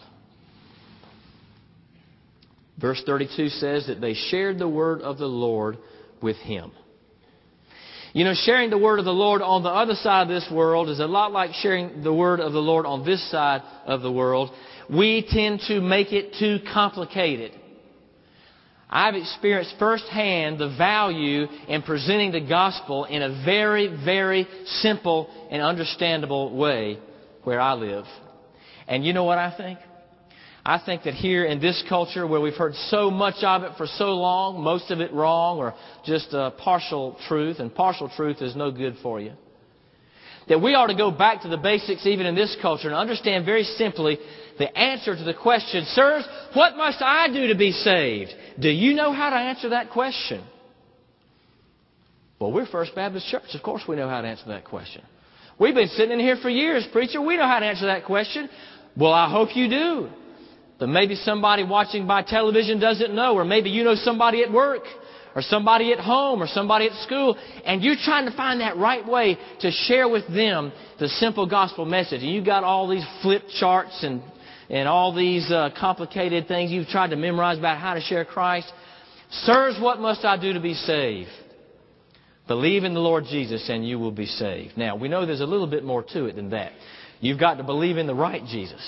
Verse 2.79 3.01
32 3.05 3.49
says 3.49 3.87
that 3.87 3.99
they 3.99 4.13
shared 4.13 4.57
the 4.57 4.67
word 4.67 5.01
of 5.01 5.17
the 5.17 5.25
Lord 5.25 5.77
with 6.21 6.37
him. 6.37 6.71
You 8.13 8.23
know, 8.23 8.33
sharing 8.33 8.69
the 8.69 8.77
word 8.77 8.99
of 8.99 9.05
the 9.05 9.11
Lord 9.11 9.41
on 9.41 9.61
the 9.61 9.69
other 9.69 9.93
side 9.93 10.23
of 10.23 10.27
this 10.29 10.49
world 10.51 10.89
is 10.89 10.99
a 10.99 11.05
lot 11.05 11.31
like 11.31 11.51
sharing 11.53 12.01
the 12.01 12.13
word 12.13 12.39
of 12.39 12.53
the 12.53 12.59
Lord 12.59 12.85
on 12.85 13.05
this 13.05 13.29
side 13.29 13.61
of 13.85 14.01
the 14.01 14.11
world. 14.11 14.49
We 14.89 15.27
tend 15.29 15.61
to 15.67 15.79
make 15.79 16.11
it 16.11 16.35
too 16.39 16.59
complicated. 16.73 17.51
I've 18.89 19.13
experienced 19.13 19.75
firsthand 19.77 20.57
the 20.57 20.75
value 20.75 21.45
in 21.67 21.83
presenting 21.83 22.31
the 22.31 22.41
gospel 22.41 23.05
in 23.05 23.21
a 23.21 23.43
very, 23.45 23.87
very 24.03 24.47
simple 24.65 25.29
and 25.51 25.61
understandable 25.61 26.57
way 26.57 26.97
where 27.43 27.61
I 27.61 27.73
live. 27.73 28.05
And 28.87 29.05
you 29.05 29.13
know 29.13 29.25
what 29.25 29.37
I 29.37 29.55
think? 29.55 29.77
I 30.69 30.79
think 30.85 31.01
that 31.05 31.15
here 31.15 31.45
in 31.45 31.59
this 31.59 31.83
culture 31.89 32.27
where 32.27 32.39
we've 32.39 32.53
heard 32.53 32.75
so 32.75 33.09
much 33.09 33.43
of 33.43 33.63
it 33.63 33.71
for 33.75 33.87
so 33.87 34.11
long, 34.11 34.61
most 34.61 34.91
of 34.91 35.01
it 35.01 35.11
wrong 35.11 35.57
or 35.57 35.73
just 36.05 36.29
partial 36.59 37.17
truth, 37.27 37.57
and 37.57 37.73
partial 37.73 38.07
truth 38.07 38.39
is 38.39 38.55
no 38.55 38.69
good 38.69 38.95
for 39.01 39.19
you. 39.19 39.31
That 40.47 40.61
we 40.61 40.75
ought 40.75 40.85
to 40.87 40.95
go 40.95 41.09
back 41.09 41.41
to 41.41 41.47
the 41.47 41.57
basics 41.57 42.05
even 42.05 42.27
in 42.27 42.35
this 42.35 42.55
culture 42.61 42.87
and 42.87 42.95
understand 42.95 43.47
very 43.47 43.63
simply 43.63 44.19
the 44.59 44.77
answer 44.77 45.15
to 45.15 45.23
the 45.23 45.33
question, 45.33 45.85
Sirs, 45.85 46.23
what 46.53 46.77
must 46.77 47.01
I 47.01 47.33
do 47.33 47.47
to 47.47 47.55
be 47.55 47.71
saved? 47.71 48.29
Do 48.59 48.69
you 48.69 48.93
know 48.93 49.11
how 49.11 49.31
to 49.31 49.37
answer 49.37 49.69
that 49.69 49.89
question? 49.89 50.45
Well, 52.37 52.51
we're 52.51 52.67
First 52.67 52.93
Baptist 52.93 53.25
Church. 53.25 53.55
Of 53.55 53.63
course 53.63 53.81
we 53.87 53.95
know 53.95 54.07
how 54.07 54.21
to 54.21 54.27
answer 54.27 54.45
that 54.49 54.65
question. 54.65 55.01
We've 55.59 55.73
been 55.73 55.87
sitting 55.87 56.11
in 56.11 56.19
here 56.19 56.37
for 56.37 56.49
years, 56.51 56.87
preacher. 56.91 57.19
We 57.19 57.37
know 57.37 57.47
how 57.47 57.57
to 57.57 57.65
answer 57.65 57.87
that 57.87 58.05
question. 58.05 58.47
Well, 58.95 59.13
I 59.13 59.31
hope 59.31 59.55
you 59.55 59.67
do 59.67 60.09
that 60.79 60.87
maybe 60.87 61.15
somebody 61.15 61.63
watching 61.63 62.07
by 62.07 62.23
television 62.23 62.79
doesn't 62.79 63.13
know, 63.13 63.35
or 63.35 63.45
maybe 63.45 63.69
you 63.69 63.83
know 63.83 63.95
somebody 63.95 64.43
at 64.43 64.51
work, 64.51 64.83
or 65.35 65.41
somebody 65.41 65.91
at 65.91 65.99
home, 65.99 66.41
or 66.41 66.47
somebody 66.47 66.87
at 66.87 66.93
school, 67.03 67.37
and 67.65 67.83
you're 67.83 67.95
trying 68.03 68.25
to 68.25 68.35
find 68.35 68.61
that 68.61 68.77
right 68.77 69.05
way 69.07 69.37
to 69.59 69.71
share 69.71 70.07
with 70.09 70.27
them 70.27 70.71
the 70.99 71.07
simple 71.07 71.45
gospel 71.45 71.85
message. 71.85 72.23
And 72.23 72.31
you've 72.31 72.45
got 72.45 72.63
all 72.63 72.87
these 72.87 73.05
flip 73.21 73.43
charts 73.59 74.03
and, 74.03 74.21
and 74.69 74.87
all 74.87 75.13
these 75.13 75.51
uh, 75.51 75.69
complicated 75.79 76.47
things 76.47 76.71
you've 76.71 76.87
tried 76.87 77.09
to 77.09 77.15
memorize 77.15 77.59
about 77.59 77.77
how 77.77 77.93
to 77.93 78.01
share 78.01 78.25
Christ. 78.25 78.71
Sirs, 79.31 79.77
what 79.79 79.99
must 79.99 80.25
I 80.25 80.41
do 80.41 80.53
to 80.53 80.59
be 80.59 80.73
saved? 80.73 81.29
Believe 82.47 82.83
in 82.83 82.95
the 82.95 82.99
Lord 82.99 83.25
Jesus 83.25 83.69
and 83.69 83.87
you 83.87 83.99
will 83.99 84.11
be 84.11 84.25
saved. 84.25 84.75
Now, 84.75 84.95
we 84.95 85.07
know 85.07 85.23
there's 85.23 85.39
a 85.39 85.45
little 85.45 85.67
bit 85.67 85.83
more 85.83 86.03
to 86.13 86.25
it 86.25 86.35
than 86.35 86.49
that. 86.49 86.71
You've 87.19 87.39
got 87.39 87.55
to 87.55 87.63
believe 87.63 87.97
in 87.97 88.07
the 88.07 88.15
right 88.15 88.43
Jesus. 88.43 88.81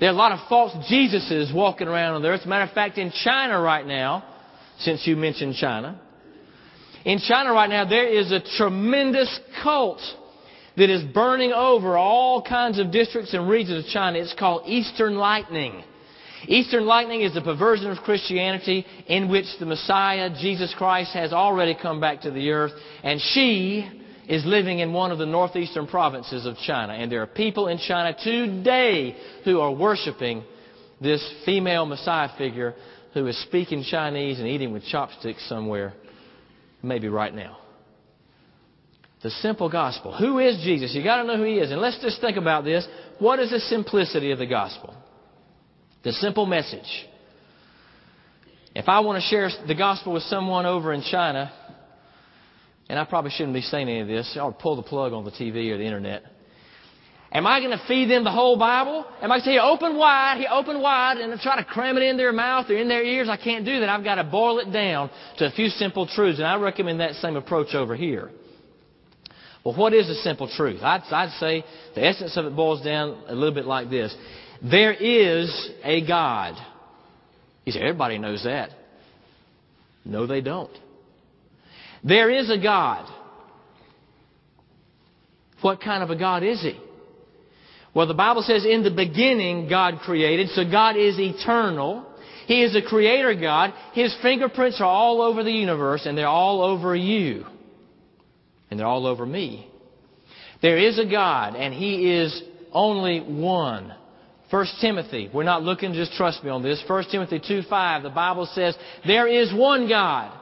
There 0.00 0.08
are 0.08 0.12
a 0.12 0.16
lot 0.16 0.32
of 0.32 0.48
false 0.48 0.72
Jesuses 0.88 1.52
walking 1.52 1.88
around 1.88 2.14
on 2.14 2.22
the 2.22 2.28
earth. 2.28 2.40
As 2.40 2.46
a 2.46 2.48
matter 2.48 2.64
of 2.64 2.72
fact, 2.72 2.98
in 2.98 3.10
China 3.10 3.60
right 3.60 3.86
now, 3.86 4.24
since 4.78 5.06
you 5.06 5.16
mentioned 5.16 5.56
China, 5.56 6.00
in 7.04 7.18
China 7.18 7.52
right 7.52 7.68
now, 7.68 7.84
there 7.84 8.06
is 8.06 8.30
a 8.30 8.40
tremendous 8.56 9.40
cult 9.62 10.00
that 10.76 10.90
is 10.90 11.02
burning 11.12 11.52
over 11.52 11.96
all 11.96 12.42
kinds 12.42 12.78
of 12.78 12.92
districts 12.92 13.34
and 13.34 13.48
regions 13.48 13.84
of 13.84 13.90
China. 13.90 14.18
It's 14.18 14.34
called 14.38 14.62
Eastern 14.66 15.16
Lightning. 15.16 15.82
Eastern 16.46 16.86
Lightning 16.86 17.22
is 17.22 17.36
a 17.36 17.40
perversion 17.40 17.90
of 17.90 17.98
Christianity 17.98 18.86
in 19.08 19.28
which 19.28 19.46
the 19.58 19.66
Messiah, 19.66 20.30
Jesus 20.30 20.72
Christ, 20.78 21.12
has 21.14 21.32
already 21.32 21.76
come 21.80 22.00
back 22.00 22.20
to 22.20 22.30
the 22.30 22.50
earth, 22.50 22.72
and 23.02 23.20
she 23.20 23.97
is 24.28 24.44
living 24.44 24.80
in 24.80 24.92
one 24.92 25.10
of 25.10 25.18
the 25.18 25.26
northeastern 25.26 25.86
provinces 25.86 26.44
of 26.44 26.56
China. 26.58 26.92
And 26.92 27.10
there 27.10 27.22
are 27.22 27.26
people 27.26 27.68
in 27.68 27.78
China 27.78 28.14
today 28.22 29.16
who 29.44 29.60
are 29.60 29.72
worshiping 29.72 30.44
this 31.00 31.26
female 31.46 31.86
Messiah 31.86 32.28
figure 32.36 32.74
who 33.14 33.26
is 33.26 33.40
speaking 33.42 33.82
Chinese 33.82 34.38
and 34.38 34.46
eating 34.46 34.72
with 34.72 34.84
chopsticks 34.84 35.48
somewhere, 35.48 35.94
maybe 36.82 37.08
right 37.08 37.34
now. 37.34 37.58
The 39.22 39.30
simple 39.30 39.68
gospel. 39.68 40.16
Who 40.16 40.38
is 40.38 40.62
Jesus? 40.62 40.94
You've 40.94 41.04
got 41.04 41.22
to 41.22 41.24
know 41.24 41.36
who 41.36 41.44
he 41.44 41.54
is. 41.54 41.72
And 41.72 41.80
let's 41.80 42.00
just 42.00 42.20
think 42.20 42.36
about 42.36 42.64
this. 42.64 42.86
What 43.18 43.40
is 43.40 43.50
the 43.50 43.60
simplicity 43.60 44.30
of 44.30 44.38
the 44.38 44.46
gospel? 44.46 44.94
The 46.04 46.12
simple 46.12 46.46
message. 46.46 47.06
If 48.74 48.88
I 48.88 49.00
want 49.00 49.20
to 49.20 49.28
share 49.28 49.50
the 49.66 49.74
gospel 49.74 50.12
with 50.12 50.22
someone 50.24 50.66
over 50.66 50.92
in 50.92 51.02
China, 51.02 51.50
and 52.88 52.98
I 52.98 53.04
probably 53.04 53.30
shouldn't 53.30 53.54
be 53.54 53.60
saying 53.60 53.88
any 53.88 54.00
of 54.00 54.08
this, 54.08 54.36
I'll 54.40 54.52
pull 54.52 54.76
the 54.76 54.82
plug 54.82 55.12
on 55.12 55.24
the 55.24 55.30
TV 55.30 55.70
or 55.70 55.78
the 55.78 55.84
internet. 55.84 56.22
Am 57.30 57.46
I 57.46 57.60
going 57.60 57.72
to 57.72 57.84
feed 57.86 58.10
them 58.10 58.24
the 58.24 58.30
whole 58.30 58.58
Bible? 58.58 59.04
Am 59.20 59.30
I 59.30 59.36
going 59.36 59.40
to 59.40 59.46
say, 59.46 59.58
open 59.58 59.98
wide, 59.98 60.42
open 60.50 60.80
wide, 60.80 61.18
and 61.18 61.38
try 61.40 61.56
to 61.56 61.64
cram 61.64 61.98
it 61.98 62.02
in 62.02 62.16
their 62.16 62.32
mouth 62.32 62.70
or 62.70 62.76
in 62.76 62.88
their 62.88 63.04
ears? 63.04 63.28
I 63.28 63.36
can't 63.36 63.66
do 63.66 63.80
that. 63.80 63.88
I've 63.90 64.04
got 64.04 64.14
to 64.14 64.24
boil 64.24 64.60
it 64.60 64.72
down 64.72 65.10
to 65.36 65.46
a 65.46 65.50
few 65.50 65.68
simple 65.68 66.06
truths, 66.06 66.38
and 66.38 66.46
I 66.46 66.56
recommend 66.56 67.00
that 67.00 67.14
same 67.16 67.36
approach 67.36 67.74
over 67.74 67.94
here. 67.94 68.30
Well, 69.62 69.76
what 69.76 69.92
is 69.92 70.08
a 70.08 70.14
simple 70.14 70.48
truth? 70.48 70.80
I'd, 70.82 71.02
I'd 71.10 71.38
say 71.38 71.64
the 71.94 72.06
essence 72.06 72.34
of 72.38 72.46
it 72.46 72.56
boils 72.56 72.82
down 72.82 73.22
a 73.26 73.34
little 73.34 73.54
bit 73.54 73.66
like 73.66 73.90
this. 73.90 74.16
There 74.62 74.94
is 74.94 75.70
a 75.84 76.06
God. 76.06 76.54
You 77.66 77.72
say, 77.72 77.80
everybody 77.80 78.16
knows 78.16 78.44
that. 78.44 78.70
No, 80.06 80.26
they 80.26 80.40
don't. 80.40 80.72
There 82.04 82.30
is 82.30 82.50
a 82.50 82.58
God. 82.58 83.10
What 85.60 85.80
kind 85.80 86.02
of 86.02 86.10
a 86.10 86.16
God 86.16 86.42
is 86.42 86.60
He? 86.60 86.78
Well, 87.94 88.06
the 88.06 88.14
Bible 88.14 88.42
says 88.42 88.64
in 88.64 88.84
the 88.84 88.90
beginning 88.90 89.68
God 89.68 90.00
created, 90.04 90.50
so 90.50 90.68
God 90.68 90.96
is 90.96 91.18
eternal. 91.18 92.06
He 92.46 92.62
is 92.62 92.76
a 92.76 92.82
creator 92.82 93.34
God. 93.34 93.74
His 93.92 94.16
fingerprints 94.22 94.80
are 94.80 94.84
all 94.84 95.20
over 95.20 95.42
the 95.42 95.52
universe 95.52 96.06
and 96.06 96.16
they're 96.16 96.26
all 96.26 96.62
over 96.62 96.94
you. 96.94 97.44
And 98.70 98.78
they're 98.78 98.86
all 98.86 99.06
over 99.06 99.26
me. 99.26 99.68
There 100.62 100.78
is 100.78 100.98
a 100.98 101.06
God 101.06 101.56
and 101.56 101.74
He 101.74 102.12
is 102.12 102.42
only 102.72 103.20
one. 103.20 103.94
1 104.50 104.66
Timothy, 104.80 105.30
we're 105.32 105.42
not 105.42 105.62
looking, 105.62 105.92
just 105.92 106.12
trust 106.12 106.42
me 106.42 106.50
on 106.50 106.62
this. 106.62 106.82
1 106.86 107.04
Timothy 107.10 107.40
2 107.46 107.62
5, 107.68 108.02
the 108.02 108.10
Bible 108.10 108.46
says, 108.54 108.76
There 109.06 109.26
is 109.26 109.52
one 109.52 109.88
God. 109.88 110.32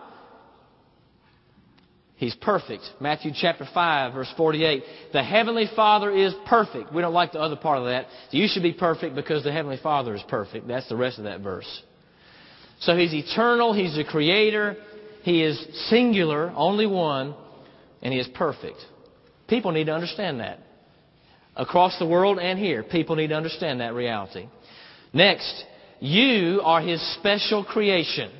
He's 2.17 2.35
perfect. 2.35 2.83
Matthew 2.99 3.31
chapter 3.35 3.69
5 3.73 4.15
verse 4.15 4.33
48. 4.37 4.83
The 5.13 5.23
Heavenly 5.23 5.69
Father 5.77 6.11
is 6.11 6.35
perfect. 6.47 6.93
We 6.93 7.03
don't 7.03 7.13
like 7.13 7.33
the 7.33 7.41
other 7.41 7.57
part 7.57 7.79
of 7.79 7.85
that. 7.87 8.07
You 8.31 8.49
should 8.49 8.63
be 8.63 8.73
perfect 8.73 9.15
because 9.15 9.45
the 9.45 9.53
Heavenly 9.53 9.79
Father 9.83 10.15
is 10.15 10.23
perfect. 10.29 10.67
That's 10.67 10.89
the 10.89 10.97
rest 10.97 11.19
of 11.19 11.25
that 11.25 11.41
verse. 11.41 11.83
So 12.81 12.97
He's 12.97 13.13
eternal. 13.13 13.75
He's 13.75 13.97
the 13.97 14.05
Creator. 14.05 14.77
He 15.23 15.43
is 15.43 15.63
singular, 15.91 16.53
only 16.57 16.87
one, 16.87 17.35
and 18.01 18.15
He 18.15 18.19
is 18.19 18.29
perfect. 18.35 18.79
People 19.47 19.73
need 19.73 19.85
to 19.85 19.93
understand 19.93 20.41
that. 20.41 20.61
Across 21.55 21.99
the 21.99 22.07
world 22.07 22.39
and 22.39 22.59
here, 22.59 22.83
people 22.83 23.17
need 23.17 23.29
to 23.29 23.35
understand 23.35 23.81
that 23.81 23.93
reality. 23.93 24.49
Next, 25.13 25.65
you 26.01 26.63
are 26.65 26.81
His 26.81 27.01
special 27.19 27.63
creation. 27.63 28.31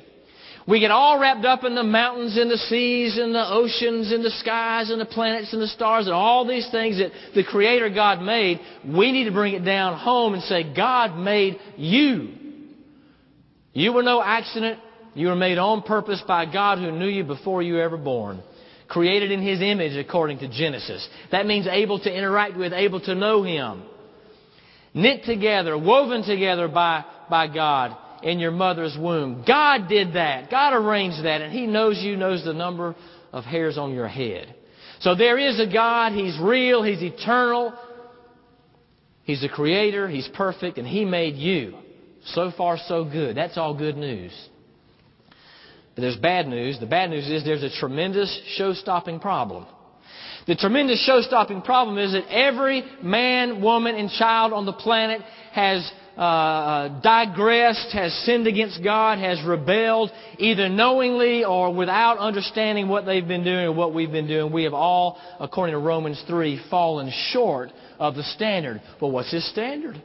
We 0.67 0.81
get 0.81 0.91
all 0.91 1.17
wrapped 1.17 1.45
up 1.45 1.63
in 1.63 1.75
the 1.75 1.83
mountains 1.83 2.35
and 2.37 2.51
the 2.51 2.57
seas 2.57 3.17
and 3.17 3.33
the 3.33 3.49
oceans 3.49 4.11
and 4.11 4.23
the 4.23 4.31
skies 4.31 4.89
and 4.89 4.99
the 4.99 5.05
planets 5.05 5.53
and 5.53 5.61
the 5.61 5.67
stars 5.67 6.07
and 6.07 6.13
all 6.13 6.45
these 6.45 6.69
things 6.71 6.97
that 6.97 7.11
the 7.33 7.45
Creator 7.45 7.91
God 7.91 8.21
made. 8.21 8.59
We 8.85 9.13
need 9.13 9.25
to 9.25 9.31
bring 9.31 9.53
it 9.53 9.63
down 9.63 9.97
home 9.97 10.33
and 10.33 10.43
say, 10.43 10.73
God 10.75 11.17
made 11.17 11.57
you. 11.77 12.33
You 13.71 13.93
were 13.93 14.03
no 14.03 14.21
accident. 14.21 14.79
You 15.13 15.27
were 15.27 15.35
made 15.35 15.57
on 15.57 15.83
purpose 15.83 16.21
by 16.27 16.51
God 16.51 16.79
who 16.79 16.91
knew 16.91 17.07
you 17.07 17.23
before 17.23 17.63
you 17.63 17.75
were 17.75 17.81
ever 17.81 17.97
born. 17.97 18.43
Created 18.89 19.31
in 19.31 19.41
His 19.41 19.61
image 19.61 19.95
according 19.95 20.39
to 20.39 20.49
Genesis. 20.49 21.07
That 21.31 21.45
means 21.45 21.65
able 21.67 21.99
to 21.99 22.13
interact 22.13 22.57
with, 22.57 22.73
able 22.73 22.99
to 23.01 23.15
know 23.15 23.41
Him. 23.41 23.83
Knit 24.93 25.23
together, 25.23 25.77
woven 25.77 26.23
together 26.23 26.67
by, 26.67 27.05
by 27.29 27.47
God 27.47 27.95
in 28.23 28.39
your 28.39 28.51
mother's 28.51 28.97
womb. 28.99 29.43
God 29.47 29.87
did 29.87 30.13
that. 30.13 30.49
God 30.49 30.73
arranged 30.73 31.23
that, 31.25 31.41
and 31.41 31.53
He 31.53 31.67
knows 31.67 31.99
you, 31.99 32.15
knows 32.15 32.43
the 32.43 32.53
number 32.53 32.95
of 33.31 33.43
hairs 33.43 33.77
on 33.77 33.93
your 33.93 34.07
head. 34.07 34.55
So 34.99 35.15
there 35.15 35.37
is 35.37 35.59
a 35.59 35.71
God. 35.71 36.13
He's 36.13 36.37
real. 36.41 36.83
He's 36.83 37.01
eternal. 37.01 37.73
He's 39.23 39.41
the 39.41 39.49
creator. 39.49 40.07
He's 40.07 40.27
perfect, 40.33 40.77
and 40.77 40.87
He 40.87 41.05
made 41.05 41.35
you. 41.35 41.75
So 42.25 42.51
far, 42.57 42.77
so 42.87 43.05
good. 43.05 43.37
That's 43.37 43.57
all 43.57 43.73
good 43.73 43.97
news. 43.97 44.31
But 45.95 46.01
there's 46.01 46.17
bad 46.17 46.47
news. 46.47 46.79
The 46.79 46.85
bad 46.85 47.09
news 47.09 47.29
is 47.29 47.43
there's 47.43 47.63
a 47.63 47.79
tremendous 47.79 48.39
show 48.55 48.73
stopping 48.73 49.19
problem. 49.19 49.65
The 50.45 50.55
tremendous 50.55 51.03
show 51.05 51.21
stopping 51.21 51.61
problem 51.61 51.97
is 51.97 52.13
that 52.13 52.31
every 52.31 52.83
man, 53.03 53.61
woman, 53.61 53.95
and 53.95 54.09
child 54.09 54.53
on 54.53 54.65
the 54.65 54.73
planet 54.73 55.21
has 55.51 55.91
uh, 56.17 56.21
uh, 56.21 57.01
digressed, 57.01 57.91
has 57.93 58.11
sinned 58.25 58.47
against 58.47 58.83
God, 58.83 59.19
has 59.19 59.39
rebelled, 59.45 60.09
either 60.39 60.67
knowingly 60.67 61.43
or 61.43 61.71
without 61.71 62.17
understanding 62.17 62.87
what 62.87 63.05
they've 63.05 63.27
been 63.27 63.43
doing 63.43 63.65
or 63.65 63.73
what 63.73 63.93
we've 63.93 64.11
been 64.11 64.27
doing. 64.27 64.51
We 64.51 64.63
have 64.63 64.73
all, 64.73 65.19
according 65.39 65.73
to 65.73 65.79
Romans 65.79 66.23
3, 66.27 66.59
fallen 66.71 67.11
short 67.31 67.69
of 67.99 68.15
the 68.15 68.23
standard. 68.23 68.81
Well, 68.99 69.11
what's 69.11 69.31
His 69.31 69.47
standard? 69.51 70.01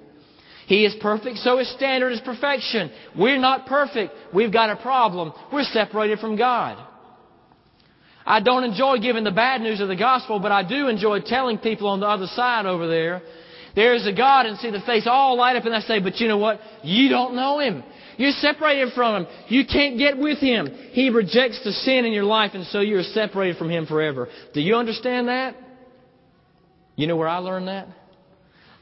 He 0.67 0.85
is 0.85 0.95
perfect, 1.01 1.39
so 1.39 1.57
His 1.57 1.73
standard 1.73 2.11
is 2.11 2.21
perfection. 2.21 2.91
We're 3.19 3.41
not 3.41 3.67
perfect. 3.67 4.13
We've 4.35 4.53
got 4.53 4.69
a 4.69 4.77
problem. 4.77 5.33
We're 5.51 5.65
separated 5.65 6.19
from 6.19 6.37
God. 6.37 6.77
I 8.27 8.41
don't 8.41 8.65
enjoy 8.65 8.99
giving 8.99 9.25
the 9.25 9.31
bad 9.33 9.63
news 9.63 9.81
of 9.81 9.89
the 9.89 9.97
gospel, 9.97 10.41
but 10.41 10.53
I 10.53 10.63
do 10.63 10.89
enjoy 10.89 11.21
telling 11.21 11.57
people 11.57 11.89
on 11.89 12.01
the 12.01 12.07
other 12.07 12.27
side 12.27 12.67
over 12.67 12.87
there 12.87 13.23
there 13.75 13.95
is 13.95 14.07
a 14.07 14.13
God 14.13 14.47
and 14.47 14.59
see 14.59 14.71
the 14.71 14.81
face 14.81 15.07
all 15.07 15.37
light 15.37 15.57
up 15.57 15.65
and 15.65 15.75
I 15.75 15.81
say, 15.81 16.01
but 16.01 16.21
you 16.21 16.29
know 16.29 16.39
what? 16.39 16.61
You 16.83 17.09
don't 17.09 17.35
know 17.35 17.59
Him. 17.59 17.83
You're 18.17 18.33
separated 18.33 18.93
from 18.95 19.23
Him. 19.23 19.33
You 19.49 19.65
can't 19.67 19.99
get 19.99 20.19
with 20.19 20.39
Him. 20.39 20.69
He 20.93 21.11
rejects 21.11 21.63
the 21.65 21.73
sin 21.73 22.05
in 22.05 22.13
your 22.13 22.25
life 22.25 22.53
and 22.55 22.67
so 22.67 22.81
you're 22.81 23.03
separated 23.03 23.57
from 23.57 23.71
Him 23.71 23.87
forever. 23.87 24.29
Do 24.53 24.61
you 24.61 24.77
understand 24.77 25.29
that? 25.29 25.57
You 26.97 27.07
know 27.07 27.17
where 27.17 27.29
I 27.29 27.39
learned 27.39 27.69
that? 27.69 27.89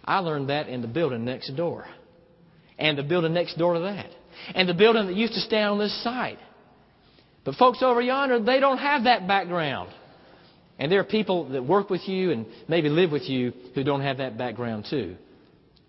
I 0.04 0.18
learned 0.18 0.50
that 0.50 0.68
in 0.68 0.82
the 0.82 0.88
building 0.88 1.24
next 1.24 1.50
door. 1.56 1.86
And 2.78 2.98
the 2.98 3.02
building 3.02 3.34
next 3.34 3.56
door 3.56 3.74
to 3.74 3.80
that. 3.80 4.06
And 4.54 4.68
the 4.68 4.74
building 4.74 5.06
that 5.06 5.14
used 5.14 5.34
to 5.34 5.40
stand 5.40 5.70
on 5.70 5.78
this 5.78 6.02
side. 6.02 6.38
But 7.44 7.54
folks 7.54 7.82
over 7.82 8.00
yonder, 8.00 8.40
they 8.40 8.58
don't 8.58 8.78
have 8.78 9.04
that 9.04 9.28
background. 9.28 9.90
And 10.80 10.90
there 10.90 10.98
are 10.98 11.04
people 11.04 11.50
that 11.50 11.62
work 11.62 11.90
with 11.90 12.08
you 12.08 12.30
and 12.32 12.46
maybe 12.66 12.88
live 12.88 13.12
with 13.12 13.28
you 13.28 13.52
who 13.74 13.84
don't 13.84 14.00
have 14.00 14.16
that 14.16 14.38
background 14.38 14.86
too. 14.88 15.14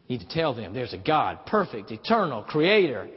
You 0.08 0.17
need 0.17 0.19
to 0.19 0.27
tell 0.27 0.54
them 0.54 0.73
there's 0.73 0.93
a 0.93 0.97
God, 0.97 1.45
perfect, 1.45 1.91
eternal, 1.91 2.43
creator, 2.43 3.08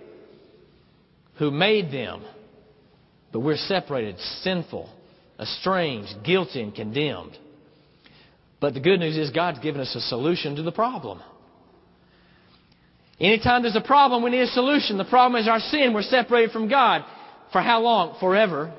who 1.41 1.51
made 1.51 1.91
them. 1.91 2.23
But 3.33 3.41
we're 3.41 3.57
separated, 3.57 4.21
sinful, 4.43 4.89
estranged, 5.41 6.15
guilty, 6.25 6.63
and 6.63 6.73
condemned. 6.73 7.37
But 8.61 8.75
the 8.75 8.81
good 8.81 9.01
news 9.01 9.17
is 9.17 9.31
God's 9.31 9.59
given 9.59 9.81
us 9.81 9.93
a 9.97 10.01
solution 10.01 10.55
to 10.55 10.63
the 10.63 10.71
problem. 10.71 11.21
Anytime 13.19 13.63
there's 13.63 13.75
a 13.75 13.81
problem, 13.81 14.23
we 14.23 14.31
need 14.31 14.43
a 14.43 14.47
solution. 14.47 14.97
The 14.97 15.05
problem 15.05 15.43
is 15.43 15.49
our 15.49 15.59
sin. 15.59 15.93
We're 15.93 16.03
separated 16.03 16.53
from 16.53 16.69
God. 16.69 17.05
For 17.51 17.61
how 17.61 17.81
long? 17.81 18.17
Forever. 18.21 18.73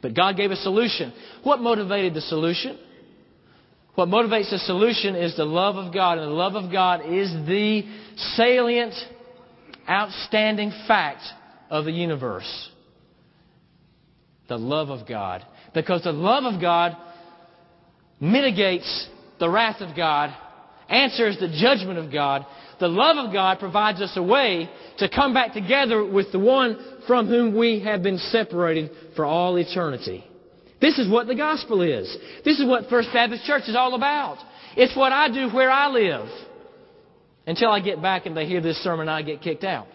But 0.00 0.14
God 0.14 0.36
gave 0.36 0.50
a 0.50 0.56
solution. 0.56 1.12
What 1.42 1.60
motivated 1.60 2.14
the 2.14 2.20
solution? 2.20 2.78
What 3.94 4.08
motivates 4.08 4.50
the 4.50 4.58
solution 4.60 5.16
is 5.16 5.36
the 5.36 5.44
love 5.44 5.76
of 5.76 5.92
God, 5.92 6.18
and 6.18 6.28
the 6.28 6.34
love 6.34 6.54
of 6.54 6.70
God 6.70 7.00
is 7.04 7.32
the 7.48 7.82
salient, 8.36 8.94
outstanding 9.88 10.70
fact 10.86 11.22
of 11.68 11.84
the 11.84 11.90
universe. 11.90 12.70
The 14.48 14.56
love 14.56 14.90
of 14.90 15.06
God. 15.08 15.44
Because 15.74 16.04
the 16.04 16.12
love 16.12 16.44
of 16.44 16.60
God 16.60 16.96
mitigates 18.20 19.08
the 19.40 19.50
wrath 19.50 19.80
of 19.80 19.96
God, 19.96 20.34
answers 20.88 21.36
the 21.38 21.48
judgment 21.48 21.98
of 21.98 22.12
God. 22.12 22.46
The 22.80 22.88
love 22.88 23.16
of 23.16 23.32
God 23.32 23.58
provides 23.58 24.00
us 24.00 24.12
a 24.16 24.22
way 24.22 24.70
to 24.98 25.08
come 25.08 25.34
back 25.34 25.52
together 25.52 26.04
with 26.04 26.30
the 26.32 26.38
one 26.38 26.78
from 27.06 27.26
whom 27.26 27.56
we 27.56 27.80
have 27.80 28.02
been 28.02 28.18
separated 28.18 28.90
for 29.16 29.24
all 29.24 29.56
eternity. 29.56 30.24
This 30.80 30.98
is 30.98 31.10
what 31.10 31.26
the 31.26 31.34
gospel 31.34 31.82
is. 31.82 32.16
This 32.44 32.60
is 32.60 32.66
what 32.66 32.88
First 32.88 33.08
Baptist 33.12 33.44
Church 33.44 33.62
is 33.66 33.74
all 33.74 33.94
about. 33.94 34.38
It's 34.76 34.96
what 34.96 35.12
I 35.12 35.28
do 35.28 35.48
where 35.52 35.70
I 35.70 35.88
live. 35.88 36.28
Until 37.46 37.70
I 37.70 37.80
get 37.80 38.00
back 38.00 38.26
and 38.26 38.36
they 38.36 38.46
hear 38.46 38.60
this 38.60 38.76
sermon, 38.84 39.08
I 39.08 39.22
get 39.22 39.40
kicked 39.40 39.64
out. 39.64 39.88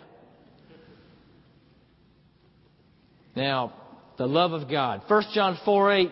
Now, 3.36 3.74
the 4.18 4.26
love 4.26 4.52
of 4.52 4.70
God. 4.70 5.04
1 5.08 5.24
John 5.34 5.58
4 5.64 5.94
8, 5.94 6.10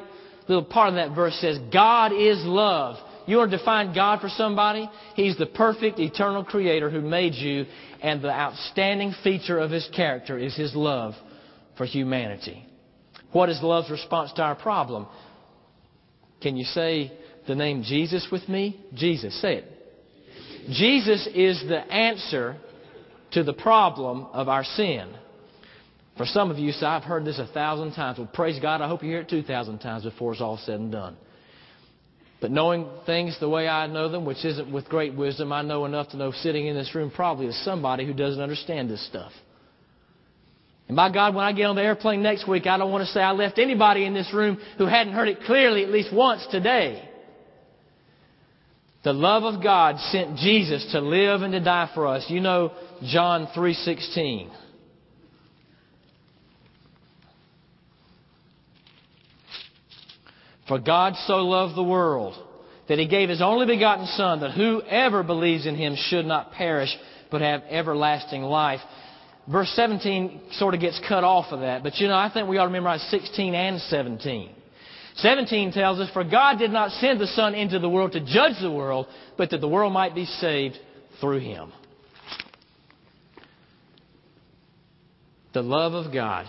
little 0.48 0.64
part 0.64 0.90
of 0.90 0.96
that 0.96 1.16
verse 1.16 1.36
says, 1.42 1.60
God 1.72 2.14
is 2.14 2.38
love. 2.46 2.96
You 3.28 3.38
want 3.38 3.52
to 3.52 3.58
define 3.58 3.94
God 3.94 4.22
for 4.22 4.30
somebody? 4.30 4.90
He's 5.16 5.38
the 5.38 5.46
perfect, 5.46 6.00
eternal 6.00 6.44
creator 6.44 6.90
who 6.90 7.02
made 7.02 7.34
you, 7.36 7.66
and 8.02 8.22
the 8.22 8.32
outstanding 8.32 9.14
feature 9.24 9.60
of 9.60 9.72
his 9.72 9.88
character 9.96 10.38
is 10.38 10.56
his 10.56 10.76
love 10.76 11.14
for 11.78 11.86
humanity. 11.86 12.66
What 13.32 13.50
is 13.50 13.60
love's 13.62 13.90
response 13.90 14.34
to 14.34 14.42
our 14.42 14.56
problem? 14.56 15.08
Can 16.42 16.58
you 16.58 16.66
say 16.66 17.12
the 17.48 17.56
name 17.56 17.84
Jesus 17.84 18.28
with 18.32 18.48
me? 18.50 18.80
Jesus. 18.94 19.40
Say 19.42 19.58
it. 19.58 19.66
Jesus 20.70 21.28
is 21.34 21.64
the 21.68 21.80
answer 21.80 22.58
to 23.32 23.44
the 23.44 23.54
problem 23.54 24.28
of 24.34 24.50
our 24.50 24.64
sin. 24.64 25.14
For 26.18 26.26
some 26.26 26.52
of 26.52 26.60
you, 26.60 26.72
say, 26.72 26.86
I've 26.86 27.04
heard 27.04 27.26
this 27.26 27.40
a 27.40 27.48
thousand 27.48 27.94
times. 27.94 28.18
Well, 28.18 28.30
praise 28.32 28.60
God, 28.62 28.82
I 28.82 28.88
hope 28.88 29.02
you 29.02 29.10
hear 29.10 29.22
it 29.22 29.30
2,000 29.30 29.80
times 29.80 30.04
before 30.04 30.34
it's 30.34 30.42
all 30.42 30.58
said 30.58 30.80
and 30.80 30.92
done. 30.92 31.18
But 32.42 32.50
knowing 32.50 32.88
things 33.06 33.40
the 33.40 33.48
way 33.48 33.68
I 33.68 33.86
know 33.86 34.10
them, 34.10 34.26
which 34.26 34.44
isn't 34.44 34.72
with 34.72 34.90
great 34.90 35.14
wisdom, 35.14 35.54
I 35.54 35.62
know 35.62 35.86
enough 35.86 36.10
to 36.10 36.18
know 36.18 36.32
sitting 36.32 36.66
in 36.66 36.76
this 36.76 36.94
room 36.96 37.12
probably 37.12 37.46
is 37.46 37.64
somebody 37.64 38.06
who 38.06 38.14
doesn't 38.14 38.42
understand 38.42 38.90
this 38.90 39.06
stuff. 39.08 39.32
And 40.88 40.96
by 40.98 41.12
God, 41.12 41.36
when 41.36 41.46
I 41.46 41.54
get 41.54 41.66
on 41.66 41.76
the 41.76 41.84
airplane 41.84 42.24
next 42.24 42.48
week, 42.48 42.66
I 42.66 42.78
don't 42.78 42.92
want 42.92 43.06
to 43.06 43.14
say 43.14 43.22
I 43.22 43.32
left 43.32 43.60
anybody 43.60 44.06
in 44.06 44.16
this 44.16 44.34
room 44.34 44.58
who 44.80 44.88
hadn't 44.88 45.14
heard 45.14 45.28
it 45.28 45.44
clearly 45.44 45.84
at 45.84 45.90
least 45.90 46.12
once 46.12 46.46
today. 46.50 47.08
The 49.04 49.14
love 49.14 49.44
of 49.44 49.64
God 49.64 50.00
sent 50.12 50.38
Jesus 50.38 50.92
to 50.92 51.00
live 51.00 51.44
and 51.44 51.54
to 51.54 51.60
die 51.60 51.92
for 51.94 52.08
us. 52.08 52.26
You 52.28 52.42
know 52.42 52.72
John 53.04 53.48
3:16. 53.56 54.50
For 60.68 60.80
God 60.80 61.16
so 61.28 61.38
loved 61.38 61.76
the 61.76 61.84
world 61.84 62.36
that 62.88 63.00
he 63.00 63.08
gave 63.08 63.30
his 63.30 63.42
only 63.42 63.66
begotten 63.66 64.06
Son, 64.06 64.42
that 64.42 64.52
whoever 64.52 65.24
believes 65.24 65.66
in 65.66 65.76
him 65.76 65.96
should 65.96 66.26
not 66.26 66.52
perish, 66.52 66.96
but 67.30 67.42
have 67.42 67.64
everlasting 67.70 68.42
life. 68.44 68.82
Verse 69.50 69.72
17 69.76 70.42
sort 70.54 70.74
of 70.74 70.82
gets 70.82 71.00
cut 71.08 71.24
off 71.24 71.52
of 71.52 71.62
that, 71.62 71.84
but 71.84 71.98
you 71.98 72.08
know, 72.08 72.16
I 72.16 72.30
think 72.32 72.48
we 72.48 72.58
ought 72.58 72.66
to 72.66 72.72
memorize 72.72 73.02
16 73.10 73.56
and 73.56 73.80
17. 73.82 74.56
17 75.16 75.72
tells 75.72 76.00
us, 76.00 76.10
For 76.12 76.24
God 76.24 76.58
did 76.58 76.72
not 76.72 76.92
send 76.92 77.20
the 77.20 77.28
Son 77.28 77.56
into 77.56 77.80
the 77.80 77.90
world 77.90 78.14
to 78.14 78.20
judge 78.20 78.56
the 78.62 78.72
world, 78.72 79.08
but 79.38 79.50
that 79.50 79.62
the 79.62 79.68
world 79.68 79.94
might 79.94 80.16
be 80.16 80.26
saved 80.26 80.78
through 81.20 81.40
him. 81.40 81.72
The 85.54 85.62
love 85.62 85.94
of 85.94 86.14
God 86.14 86.46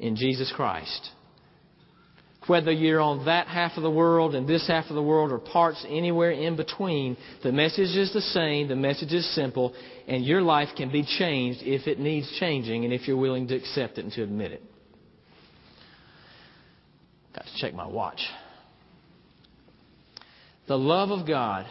in 0.00 0.16
Jesus 0.16 0.52
Christ 0.54 1.10
whether 2.48 2.70
you're 2.70 3.00
on 3.00 3.24
that 3.26 3.46
half 3.46 3.76
of 3.76 3.82
the 3.82 3.90
world 3.90 4.34
and 4.34 4.48
this 4.48 4.66
half 4.68 4.86
of 4.88 4.94
the 4.94 5.02
world 5.02 5.32
or 5.32 5.38
parts 5.38 5.84
anywhere 5.88 6.30
in 6.30 6.56
between, 6.56 7.16
the 7.42 7.52
message 7.52 7.96
is 7.96 8.12
the 8.12 8.20
same, 8.20 8.68
the 8.68 8.76
message 8.76 9.12
is 9.12 9.34
simple, 9.34 9.74
and 10.06 10.24
your 10.24 10.42
life 10.42 10.68
can 10.76 10.90
be 10.90 11.04
changed 11.04 11.60
if 11.62 11.86
it 11.86 11.98
needs 11.98 12.30
changing 12.38 12.84
and 12.84 12.92
if 12.92 13.08
you're 13.08 13.16
willing 13.16 13.48
to 13.48 13.56
accept 13.56 13.98
it 13.98 14.04
and 14.04 14.12
to 14.12 14.22
admit 14.22 14.52
it. 14.52 14.62
Got 17.34 17.44
to 17.44 17.56
check 17.58 17.74
my 17.74 17.86
watch. 17.86 18.20
The 20.68 20.78
love 20.78 21.10
of 21.10 21.26
God 21.26 21.66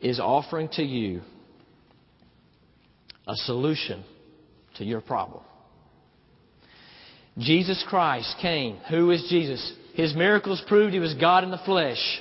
is 0.00 0.20
offering 0.20 0.68
to 0.72 0.82
you 0.82 1.22
a 3.26 3.34
solution 3.36 4.04
to 4.76 4.84
your 4.84 5.00
problem. 5.00 5.42
Jesus 7.38 7.84
Christ 7.88 8.36
came. 8.40 8.76
Who 8.90 9.10
is 9.10 9.26
Jesus? 9.30 9.72
His 9.94 10.14
miracles 10.14 10.62
proved 10.66 10.92
he 10.92 11.00
was 11.00 11.14
God 11.14 11.44
in 11.44 11.50
the 11.50 11.60
flesh. 11.64 12.20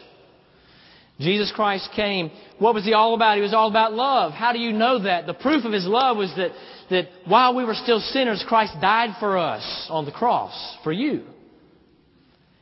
Jesus 1.19 1.51
Christ 1.53 1.89
came. 1.95 2.31
What 2.59 2.73
was 2.73 2.85
he 2.85 2.93
all 2.93 3.13
about? 3.13 3.35
He 3.35 3.41
was 3.41 3.53
all 3.53 3.69
about 3.69 3.93
love. 3.93 4.31
How 4.31 4.53
do 4.53 4.59
you 4.59 4.71
know 4.71 5.03
that? 5.03 5.27
The 5.27 5.33
proof 5.33 5.65
of 5.65 5.73
his 5.73 5.85
love 5.85 6.15
was 6.15 6.33
that, 6.37 6.51
that 6.89 7.09
while 7.25 7.55
we 7.55 7.65
were 7.65 7.73
still 7.73 7.99
sinners, 7.99 8.43
Christ 8.47 8.73
died 8.79 9.15
for 9.19 9.37
us 9.37 9.87
on 9.89 10.05
the 10.05 10.11
cross, 10.11 10.77
for 10.83 10.93
you. 10.93 11.23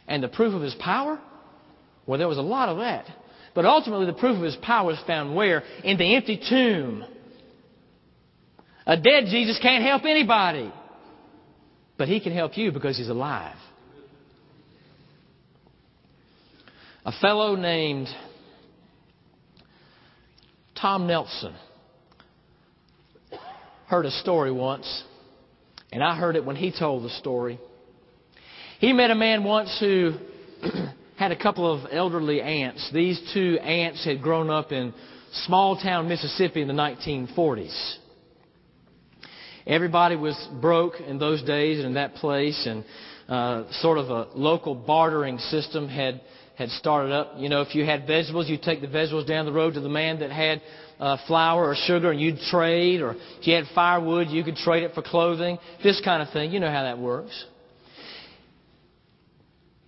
And 0.08 0.24
the 0.24 0.28
proof 0.28 0.56
of 0.56 0.62
his 0.62 0.76
power? 0.76 1.20
Well, 2.08 2.18
there 2.18 2.28
was 2.28 2.38
a 2.38 2.44
lot 2.44 2.70
of 2.70 2.78
that. 2.78 3.06
But 3.54 3.66
ultimately, 3.66 4.06
the 4.06 4.14
proof 4.14 4.38
of 4.38 4.44
his 4.44 4.56
power 4.58 4.88
was 4.88 5.00
found 5.06 5.36
where? 5.36 5.64
In 5.84 5.98
the 5.98 6.16
empty 6.16 6.42
tomb. 6.50 7.06
A 8.86 8.96
dead 8.96 9.26
Jesus 9.28 9.60
can't 9.62 9.84
help 9.84 10.04
anybody. 10.06 10.72
But 11.98 12.08
He 12.08 12.20
can 12.20 12.34
help 12.34 12.58
you 12.58 12.72
because 12.72 12.98
He's 12.98 13.10
alive. 13.10 13.56
A 17.06 17.12
fellow 17.22 17.56
named 17.56 18.08
Tom 20.80 21.08
Nelson 21.08 21.56
heard 23.88 24.06
a 24.06 24.12
story 24.12 24.52
once, 24.52 25.04
and 25.92 26.04
I 26.04 26.16
heard 26.18 26.36
it 26.36 26.46
when 26.46 26.58
he 26.58 26.74
told 26.78 27.04
the 27.04 27.10
story. 27.12 27.60
He 28.80 28.94
met 28.94 29.10
a 29.10 29.16
man 29.16 29.44
once 29.44 29.76
who 29.80 30.16
had 31.18 31.32
a 31.32 31.42
couple 31.42 31.72
of 31.72 31.90
elderly 31.92 32.42
aunts. 32.42 32.92
These 32.94 33.32
two 33.34 33.58
aunts 33.60 34.04
had 34.04 34.22
grown 34.22 34.50
up 34.50 34.72
in 34.72 34.94
small 35.46 35.78
town 35.78 36.08
Mississippi 36.08 36.62
in 36.62 36.68
the 36.68 36.74
1940s. 36.74 37.98
Everybody 39.68 40.16
was 40.16 40.48
broke 40.62 41.02
in 41.02 41.20
those 41.20 41.44
days 41.44 41.80
and 41.80 41.88
in 41.88 41.94
that 41.96 42.16
place, 42.16 42.66
and 42.66 42.86
uh, 43.28 43.72
sort 43.82 43.98
of 43.98 44.10
a 44.10 44.30
local 44.34 44.74
bartering 44.74 45.38
system 45.40 45.90
had 45.90 46.22
had 46.58 46.70
started 46.70 47.12
up. 47.12 47.34
You 47.38 47.50
know, 47.50 47.62
if 47.62 47.76
you 47.76 47.86
had 47.86 48.08
vegetables, 48.08 48.50
you'd 48.50 48.64
take 48.64 48.82
the 48.82 48.88
vegetables 48.88 49.26
down 49.26 49.46
the 49.46 49.52
road 49.52 49.76
to 49.76 49.82
the 49.82 49.90
man 49.90 50.20
that 50.20 50.32
had 50.32 50.62
uh, 51.00 51.18
flour 51.28 51.66
or 51.66 51.76
sugar, 51.76 52.12
and 52.12 52.20
you'd 52.20 52.40
trade. 52.50 53.02
Or 53.02 53.12
if 53.12 53.46
you 53.46 53.54
had 53.54 53.66
firewood, 53.76 54.30
you 54.30 54.44
could 54.44 54.56
trade 54.56 54.84
it 54.84 54.94
for 54.96 55.02
clothing. 55.02 55.60
This 55.84 56.02
kind 56.04 56.24
of 56.24 56.32
thing. 56.32 56.52
You 56.52 56.60
know 56.60 56.72
how 56.72 56.84
that 56.84 56.98
works. 56.98 57.46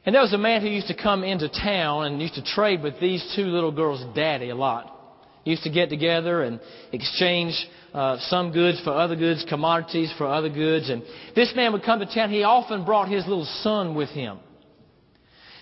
And 0.05 0.13
there 0.13 0.21
was 0.21 0.33
a 0.33 0.37
man 0.37 0.61
who 0.61 0.67
used 0.67 0.87
to 0.87 0.95
come 0.95 1.23
into 1.23 1.49
town 1.49 2.05
and 2.05 2.21
used 2.21 2.35
to 2.35 2.43
trade 2.43 2.83
with 2.83 2.99
these 2.99 3.33
two 3.35 3.45
little 3.45 3.71
girls' 3.71 4.03
daddy 4.15 4.49
a 4.49 4.55
lot. 4.55 4.98
Used 5.45 5.63
to 5.63 5.69
get 5.69 5.89
together 5.89 6.43
and 6.43 6.59
exchange 6.91 7.53
uh, 7.93 8.17
some 8.27 8.51
goods 8.51 8.79
for 8.83 8.91
other 8.91 9.15
goods, 9.15 9.45
commodities 9.47 10.13
for 10.17 10.27
other 10.27 10.49
goods. 10.49 10.89
And 10.89 11.03
this 11.35 11.53
man 11.55 11.71
would 11.73 11.83
come 11.83 11.99
to 11.99 12.05
town. 12.05 12.29
He 12.29 12.43
often 12.43 12.85
brought 12.85 13.07
his 13.09 13.25
little 13.25 13.45
son 13.61 13.95
with 13.95 14.09
him. 14.09 14.39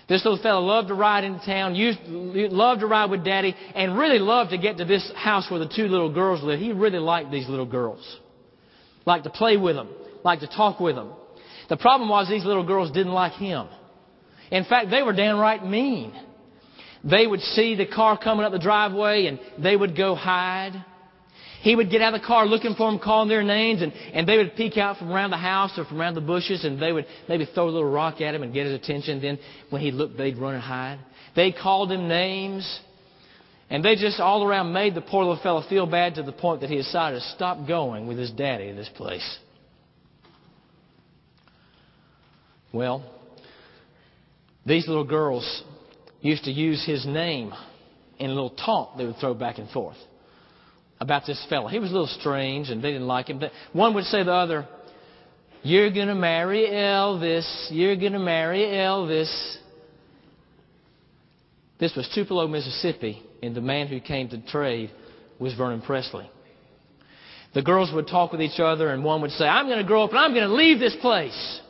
This 0.08 0.24
little 0.24 0.42
fellow 0.42 0.60
loved 0.62 0.88
to 0.88 0.94
ride 0.94 1.24
into 1.24 1.44
town, 1.44 1.74
used, 1.74 1.98
loved 2.06 2.80
to 2.80 2.86
ride 2.86 3.10
with 3.10 3.24
daddy, 3.24 3.54
and 3.74 3.96
really 3.96 4.18
loved 4.18 4.50
to 4.50 4.58
get 4.58 4.78
to 4.78 4.86
this 4.86 5.10
house 5.14 5.50
where 5.50 5.60
the 5.60 5.68
two 5.68 5.86
little 5.86 6.12
girls 6.12 6.42
lived. 6.42 6.62
He 6.62 6.72
really 6.72 6.98
liked 6.98 7.30
these 7.30 7.46
little 7.46 7.66
girls. 7.66 8.18
Liked 9.04 9.24
to 9.24 9.30
play 9.30 9.58
with 9.58 9.76
them. 9.76 9.88
Liked 10.24 10.42
to 10.42 10.48
talk 10.48 10.80
with 10.80 10.96
them. 10.96 11.12
The 11.68 11.76
problem 11.76 12.08
was 12.08 12.26
these 12.28 12.44
little 12.44 12.66
girls 12.66 12.90
didn't 12.90 13.12
like 13.12 13.32
him. 13.32 13.68
In 14.50 14.64
fact, 14.64 14.90
they 14.90 15.02
were 15.02 15.12
downright 15.12 15.64
mean. 15.64 16.18
They 17.04 17.26
would 17.26 17.40
see 17.40 17.74
the 17.74 17.86
car 17.86 18.18
coming 18.18 18.44
up 18.44 18.52
the 18.52 18.58
driveway 18.58 19.26
and 19.26 19.38
they 19.62 19.76
would 19.76 19.96
go 19.96 20.14
hide. 20.14 20.84
He 21.60 21.74
would 21.74 21.90
get 21.90 22.00
out 22.02 22.14
of 22.14 22.20
the 22.20 22.26
car 22.26 22.46
looking 22.46 22.74
for 22.74 22.90
them, 22.90 23.00
calling 23.00 23.28
their 23.28 23.42
names, 23.42 23.82
and, 23.82 23.92
and 23.92 24.28
they 24.28 24.36
would 24.36 24.54
peek 24.54 24.76
out 24.76 24.96
from 24.96 25.10
around 25.10 25.30
the 25.30 25.36
house 25.36 25.76
or 25.76 25.84
from 25.84 26.00
around 26.00 26.14
the 26.14 26.20
bushes, 26.20 26.64
and 26.64 26.80
they 26.80 26.92
would 26.92 27.04
maybe 27.28 27.46
throw 27.52 27.64
a 27.64 27.70
little 27.70 27.90
rock 27.90 28.20
at 28.20 28.32
him 28.32 28.44
and 28.44 28.54
get 28.54 28.66
his 28.66 28.74
attention. 28.74 29.20
Then 29.20 29.40
when 29.70 29.82
he 29.82 29.90
looked, 29.90 30.16
they'd 30.16 30.38
run 30.38 30.54
and 30.54 30.62
hide. 30.62 31.00
They 31.34 31.50
called 31.50 31.90
him 31.90 32.06
names, 32.06 32.80
and 33.70 33.84
they 33.84 33.96
just 33.96 34.20
all 34.20 34.44
around 34.44 34.72
made 34.72 34.94
the 34.94 35.00
poor 35.00 35.24
little 35.24 35.42
fellow 35.42 35.64
feel 35.68 35.86
bad 35.86 36.14
to 36.14 36.22
the 36.22 36.32
point 36.32 36.60
that 36.60 36.70
he 36.70 36.76
decided 36.76 37.20
to 37.20 37.28
stop 37.34 37.66
going 37.66 38.06
with 38.06 38.18
his 38.18 38.30
daddy 38.30 38.68
to 38.68 38.74
this 38.74 38.90
place. 38.94 39.38
Well, 42.72 43.02
these 44.64 44.86
little 44.86 45.04
girls 45.04 45.64
used 46.20 46.44
to 46.44 46.50
use 46.50 46.84
his 46.84 47.06
name 47.06 47.52
in 48.18 48.30
a 48.30 48.32
little 48.32 48.50
taunt 48.50 48.98
they 48.98 49.06
would 49.06 49.16
throw 49.16 49.34
back 49.34 49.58
and 49.58 49.70
forth 49.70 49.96
about 51.00 51.26
this 51.26 51.44
fellow. 51.48 51.68
He 51.68 51.78
was 51.78 51.90
a 51.90 51.92
little 51.92 52.08
strange 52.20 52.70
and 52.70 52.82
they 52.82 52.92
didn't 52.92 53.06
like 53.06 53.28
him. 53.28 53.38
But 53.38 53.52
One 53.72 53.94
would 53.94 54.04
say 54.04 54.18
to 54.18 54.24
the 54.24 54.32
other, 54.32 54.68
You're 55.62 55.90
going 55.90 56.08
to 56.08 56.14
marry 56.14 56.66
Elvis. 56.66 57.68
You're 57.70 57.96
going 57.96 58.12
to 58.12 58.18
marry 58.18 58.60
Elvis. 58.60 59.56
This 61.78 61.94
was 61.94 62.10
Tupelo, 62.12 62.48
Mississippi, 62.48 63.22
and 63.40 63.54
the 63.54 63.60
man 63.60 63.86
who 63.86 64.00
came 64.00 64.28
to 64.30 64.38
trade 64.46 64.90
was 65.38 65.54
Vernon 65.54 65.80
Presley. 65.80 66.28
The 67.54 67.62
girls 67.62 67.92
would 67.94 68.08
talk 68.08 68.32
with 68.32 68.42
each 68.42 68.58
other, 68.58 68.90
and 68.90 69.04
one 69.04 69.22
would 69.22 69.30
say, 69.30 69.44
I'm 69.44 69.66
going 69.66 69.78
to 69.78 69.84
grow 69.84 70.04
up 70.04 70.10
and 70.10 70.18
I'm 70.18 70.34
going 70.34 70.48
to 70.48 70.54
leave 70.54 70.80
this 70.80 70.96
place. 71.00 71.60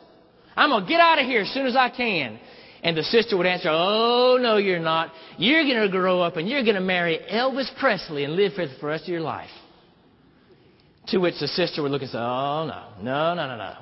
I'm 0.55 0.71
going 0.71 0.83
to 0.83 0.89
get 0.89 0.99
out 0.99 1.19
of 1.19 1.25
here 1.25 1.41
as 1.41 1.53
soon 1.53 1.67
as 1.67 1.75
I 1.75 1.89
can. 1.89 2.39
And 2.83 2.95
the 2.95 3.03
sister 3.03 3.35
would 3.37 3.45
answer, 3.45 3.69
Oh, 3.71 4.37
no, 4.41 4.57
you're 4.57 4.79
not. 4.79 5.11
You're 5.37 5.63
going 5.63 5.81
to 5.81 5.89
grow 5.89 6.21
up 6.21 6.37
and 6.37 6.47
you're 6.47 6.63
going 6.63 6.75
to 6.75 6.81
marry 6.81 7.19
Elvis 7.31 7.69
Presley 7.79 8.23
and 8.23 8.35
live 8.35 8.53
for 8.53 8.65
the 8.65 8.73
rest 8.85 9.03
of 9.03 9.09
your 9.09 9.21
life. 9.21 9.49
To 11.07 11.17
which 11.17 11.35
the 11.39 11.47
sister 11.47 11.81
would 11.81 11.91
look 11.91 12.01
and 12.01 12.11
say, 12.11 12.17
Oh, 12.17 12.65
no, 12.65 13.03
no, 13.03 13.33
no, 13.35 13.47
no, 13.47 13.57
no. 13.57 13.73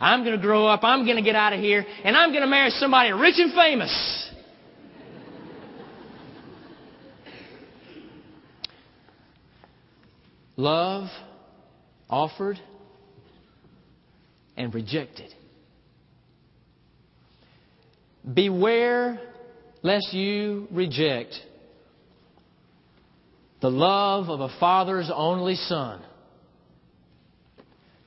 I'm 0.00 0.24
going 0.24 0.36
to 0.36 0.42
grow 0.42 0.66
up, 0.66 0.82
I'm 0.82 1.04
going 1.04 1.16
to 1.16 1.22
get 1.22 1.36
out 1.36 1.52
of 1.52 1.60
here, 1.60 1.84
and 2.04 2.16
I'm 2.16 2.30
going 2.30 2.42
to 2.42 2.48
marry 2.48 2.70
somebody 2.70 3.12
rich 3.12 3.36
and 3.38 3.52
famous. 3.52 4.30
Love 10.56 11.08
offered 12.08 12.58
and 14.56 14.72
rejected. 14.72 15.34
Beware 18.32 19.20
lest 19.82 20.12
you 20.14 20.66
reject 20.70 21.34
the 23.60 23.70
love 23.70 24.28
of 24.28 24.40
a 24.40 24.48
father's 24.58 25.10
only 25.14 25.56
son 25.56 26.02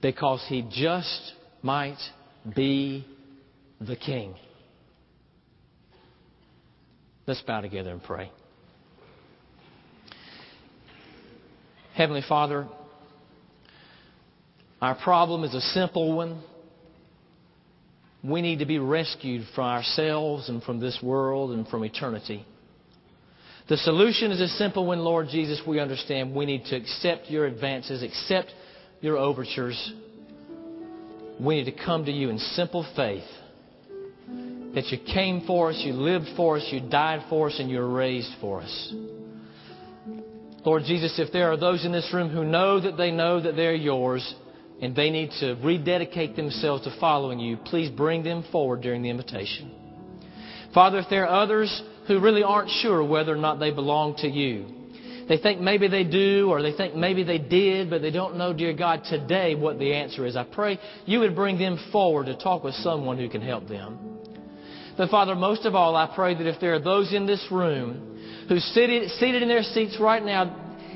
because 0.01 0.43
he 0.47 0.67
just 0.71 1.33
might 1.61 1.97
be 2.55 3.05
the 3.79 3.95
king. 3.95 4.35
Let's 7.27 7.41
bow 7.41 7.61
together 7.61 7.91
and 7.91 8.01
pray. 8.01 8.31
Heavenly 11.93 12.23
Father, 12.27 12.67
our 14.81 14.95
problem 14.95 15.43
is 15.43 15.53
a 15.53 15.61
simple 15.61 16.15
one. 16.15 16.41
We 18.23 18.41
need 18.41 18.59
to 18.59 18.65
be 18.65 18.79
rescued 18.79 19.45
from 19.53 19.65
ourselves 19.65 20.49
and 20.49 20.63
from 20.63 20.79
this 20.79 20.97
world 21.01 21.51
and 21.51 21.67
from 21.67 21.83
eternity. 21.83 22.45
The 23.69 23.77
solution 23.77 24.31
is 24.31 24.39
a 24.39 24.47
simple 24.47 24.85
one, 24.85 24.99
Lord 24.99 25.27
Jesus. 25.29 25.61
We 25.67 25.79
understand 25.79 26.33
we 26.33 26.45
need 26.45 26.65
to 26.65 26.75
accept 26.75 27.29
your 27.29 27.45
advances, 27.45 28.01
accept 28.01 28.53
your 29.01 29.17
overtures. 29.17 29.93
We 31.39 31.57
need 31.57 31.65
to 31.65 31.85
come 31.85 32.05
to 32.05 32.11
you 32.11 32.29
in 32.29 32.39
simple 32.39 32.85
faith 32.95 33.25
that 34.73 34.85
you 34.87 34.97
came 35.13 35.45
for 35.45 35.69
us, 35.69 35.81
you 35.83 35.93
lived 35.93 36.27
for 36.35 36.57
us, 36.57 36.67
you 36.71 36.79
died 36.79 37.25
for 37.29 37.47
us, 37.47 37.59
and 37.59 37.69
you're 37.69 37.87
raised 37.87 38.31
for 38.39 38.61
us. 38.61 38.93
Lord 40.65 40.83
Jesus, 40.83 41.17
if 41.17 41.31
there 41.31 41.51
are 41.51 41.57
those 41.57 41.85
in 41.85 41.91
this 41.91 42.09
room 42.13 42.29
who 42.29 42.43
know 42.43 42.79
that 42.79 42.97
they 42.97 43.11
know 43.11 43.41
that 43.41 43.55
they're 43.55 43.73
yours 43.73 44.35
and 44.81 44.95
they 44.95 45.09
need 45.09 45.31
to 45.39 45.55
rededicate 45.63 46.35
themselves 46.35 46.83
to 46.83 46.95
following 46.99 47.39
you, 47.39 47.57
please 47.57 47.89
bring 47.89 48.23
them 48.23 48.43
forward 48.51 48.81
during 48.81 49.01
the 49.01 49.09
invitation. 49.09 49.71
Father, 50.73 50.99
if 50.99 51.05
there 51.09 51.27
are 51.27 51.41
others 51.43 51.81
who 52.07 52.19
really 52.19 52.43
aren't 52.43 52.69
sure 52.69 53.03
whether 53.03 53.33
or 53.33 53.37
not 53.37 53.59
they 53.59 53.71
belong 53.71 54.15
to 54.17 54.27
you, 54.27 54.67
they 55.27 55.37
think 55.37 55.59
maybe 55.59 55.87
they 55.87 56.03
do 56.03 56.49
or 56.49 56.61
they 56.61 56.71
think 56.71 56.95
maybe 56.95 57.23
they 57.23 57.37
did, 57.37 57.89
but 57.89 58.01
they 58.01 58.11
don't 58.11 58.37
know, 58.37 58.53
dear 58.53 58.73
God, 58.73 59.03
today 59.09 59.55
what 59.55 59.77
the 59.77 59.93
answer 59.93 60.25
is. 60.25 60.37
I 60.37 60.43
pray 60.43 60.79
you 61.05 61.19
would 61.19 61.35
bring 61.35 61.57
them 61.57 61.77
forward 61.91 62.27
to 62.27 62.37
talk 62.37 62.63
with 62.63 62.75
someone 62.75 63.17
who 63.17 63.27
can 63.27 63.41
help 63.41 63.67
them. 63.67 64.19
But 64.97 65.09
Father, 65.09 65.35
most 65.35 65.65
of 65.65 65.75
all, 65.75 65.95
I 65.95 66.11
pray 66.15 66.33
that 66.33 66.47
if 66.47 66.59
there 66.61 66.75
are 66.75 66.79
those 66.79 67.13
in 67.13 67.27
this 67.27 67.45
room 67.51 68.45
who 68.47 68.59
seated, 68.59 69.11
seated 69.11 69.43
in 69.43 69.49
their 69.49 69.63
seats 69.63 69.97
right 69.99 70.23
now 70.23 70.45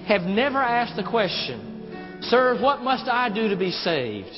have 0.07 0.21
never 0.21 0.59
asked 0.59 0.95
the 0.95 1.07
question, 1.07 1.70
Sir, 2.21 2.61
what 2.61 2.81
must 2.81 3.07
I 3.07 3.29
do 3.29 3.49
to 3.49 3.57
be 3.57 3.71
saved? 3.71 4.29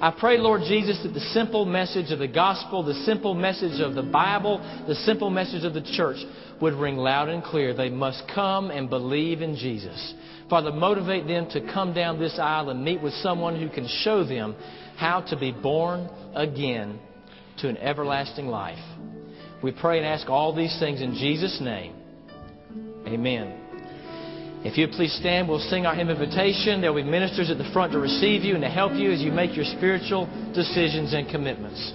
I 0.00 0.10
pray, 0.10 0.38
Lord 0.38 0.62
Jesus, 0.66 1.00
that 1.02 1.14
the 1.14 1.20
simple 1.20 1.64
message 1.64 2.10
of 2.10 2.18
the 2.18 2.28
gospel, 2.28 2.82
the 2.82 2.94
simple 3.04 3.34
message 3.34 3.80
of 3.80 3.94
the 3.94 4.02
Bible, 4.02 4.58
the 4.86 4.94
simple 4.96 5.30
message 5.30 5.64
of 5.64 5.72
the 5.72 5.82
church 5.96 6.18
would 6.60 6.74
ring 6.74 6.96
loud 6.96 7.28
and 7.28 7.42
clear. 7.42 7.72
They 7.72 7.90
must 7.90 8.24
come 8.34 8.70
and 8.70 8.90
believe 8.90 9.40
in 9.40 9.56
Jesus. 9.56 10.14
Father, 10.50 10.72
motivate 10.72 11.26
them 11.26 11.48
to 11.50 11.72
come 11.72 11.94
down 11.94 12.18
this 12.18 12.38
aisle 12.38 12.70
and 12.70 12.84
meet 12.84 13.00
with 13.00 13.14
someone 13.14 13.58
who 13.58 13.68
can 13.68 13.86
show 14.02 14.24
them 14.24 14.56
how 14.96 15.20
to 15.22 15.38
be 15.38 15.52
born 15.52 16.10
again 16.34 16.98
to 17.58 17.68
an 17.68 17.76
everlasting 17.78 18.46
life. 18.48 18.78
We 19.62 19.72
pray 19.72 19.98
and 19.98 20.06
ask 20.06 20.28
all 20.28 20.54
these 20.54 20.76
things 20.78 21.00
in 21.00 21.14
Jesus' 21.14 21.60
name. 21.60 21.94
Amen. 23.06 23.63
If 24.64 24.78
you 24.78 24.88
please 24.88 25.12
stand, 25.20 25.46
we'll 25.46 25.58
sing 25.58 25.84
our 25.84 25.94
hymn 25.94 26.08
invitation. 26.08 26.80
There 26.80 26.90
will 26.90 27.04
be 27.04 27.10
ministers 27.10 27.50
at 27.50 27.58
the 27.58 27.70
front 27.72 27.92
to 27.92 27.98
receive 27.98 28.44
you 28.44 28.54
and 28.54 28.62
to 28.62 28.70
help 28.70 28.94
you 28.94 29.12
as 29.12 29.20
you 29.20 29.30
make 29.30 29.54
your 29.54 29.66
spiritual 29.66 30.24
decisions 30.54 31.12
and 31.12 31.28
commitments. 31.28 31.92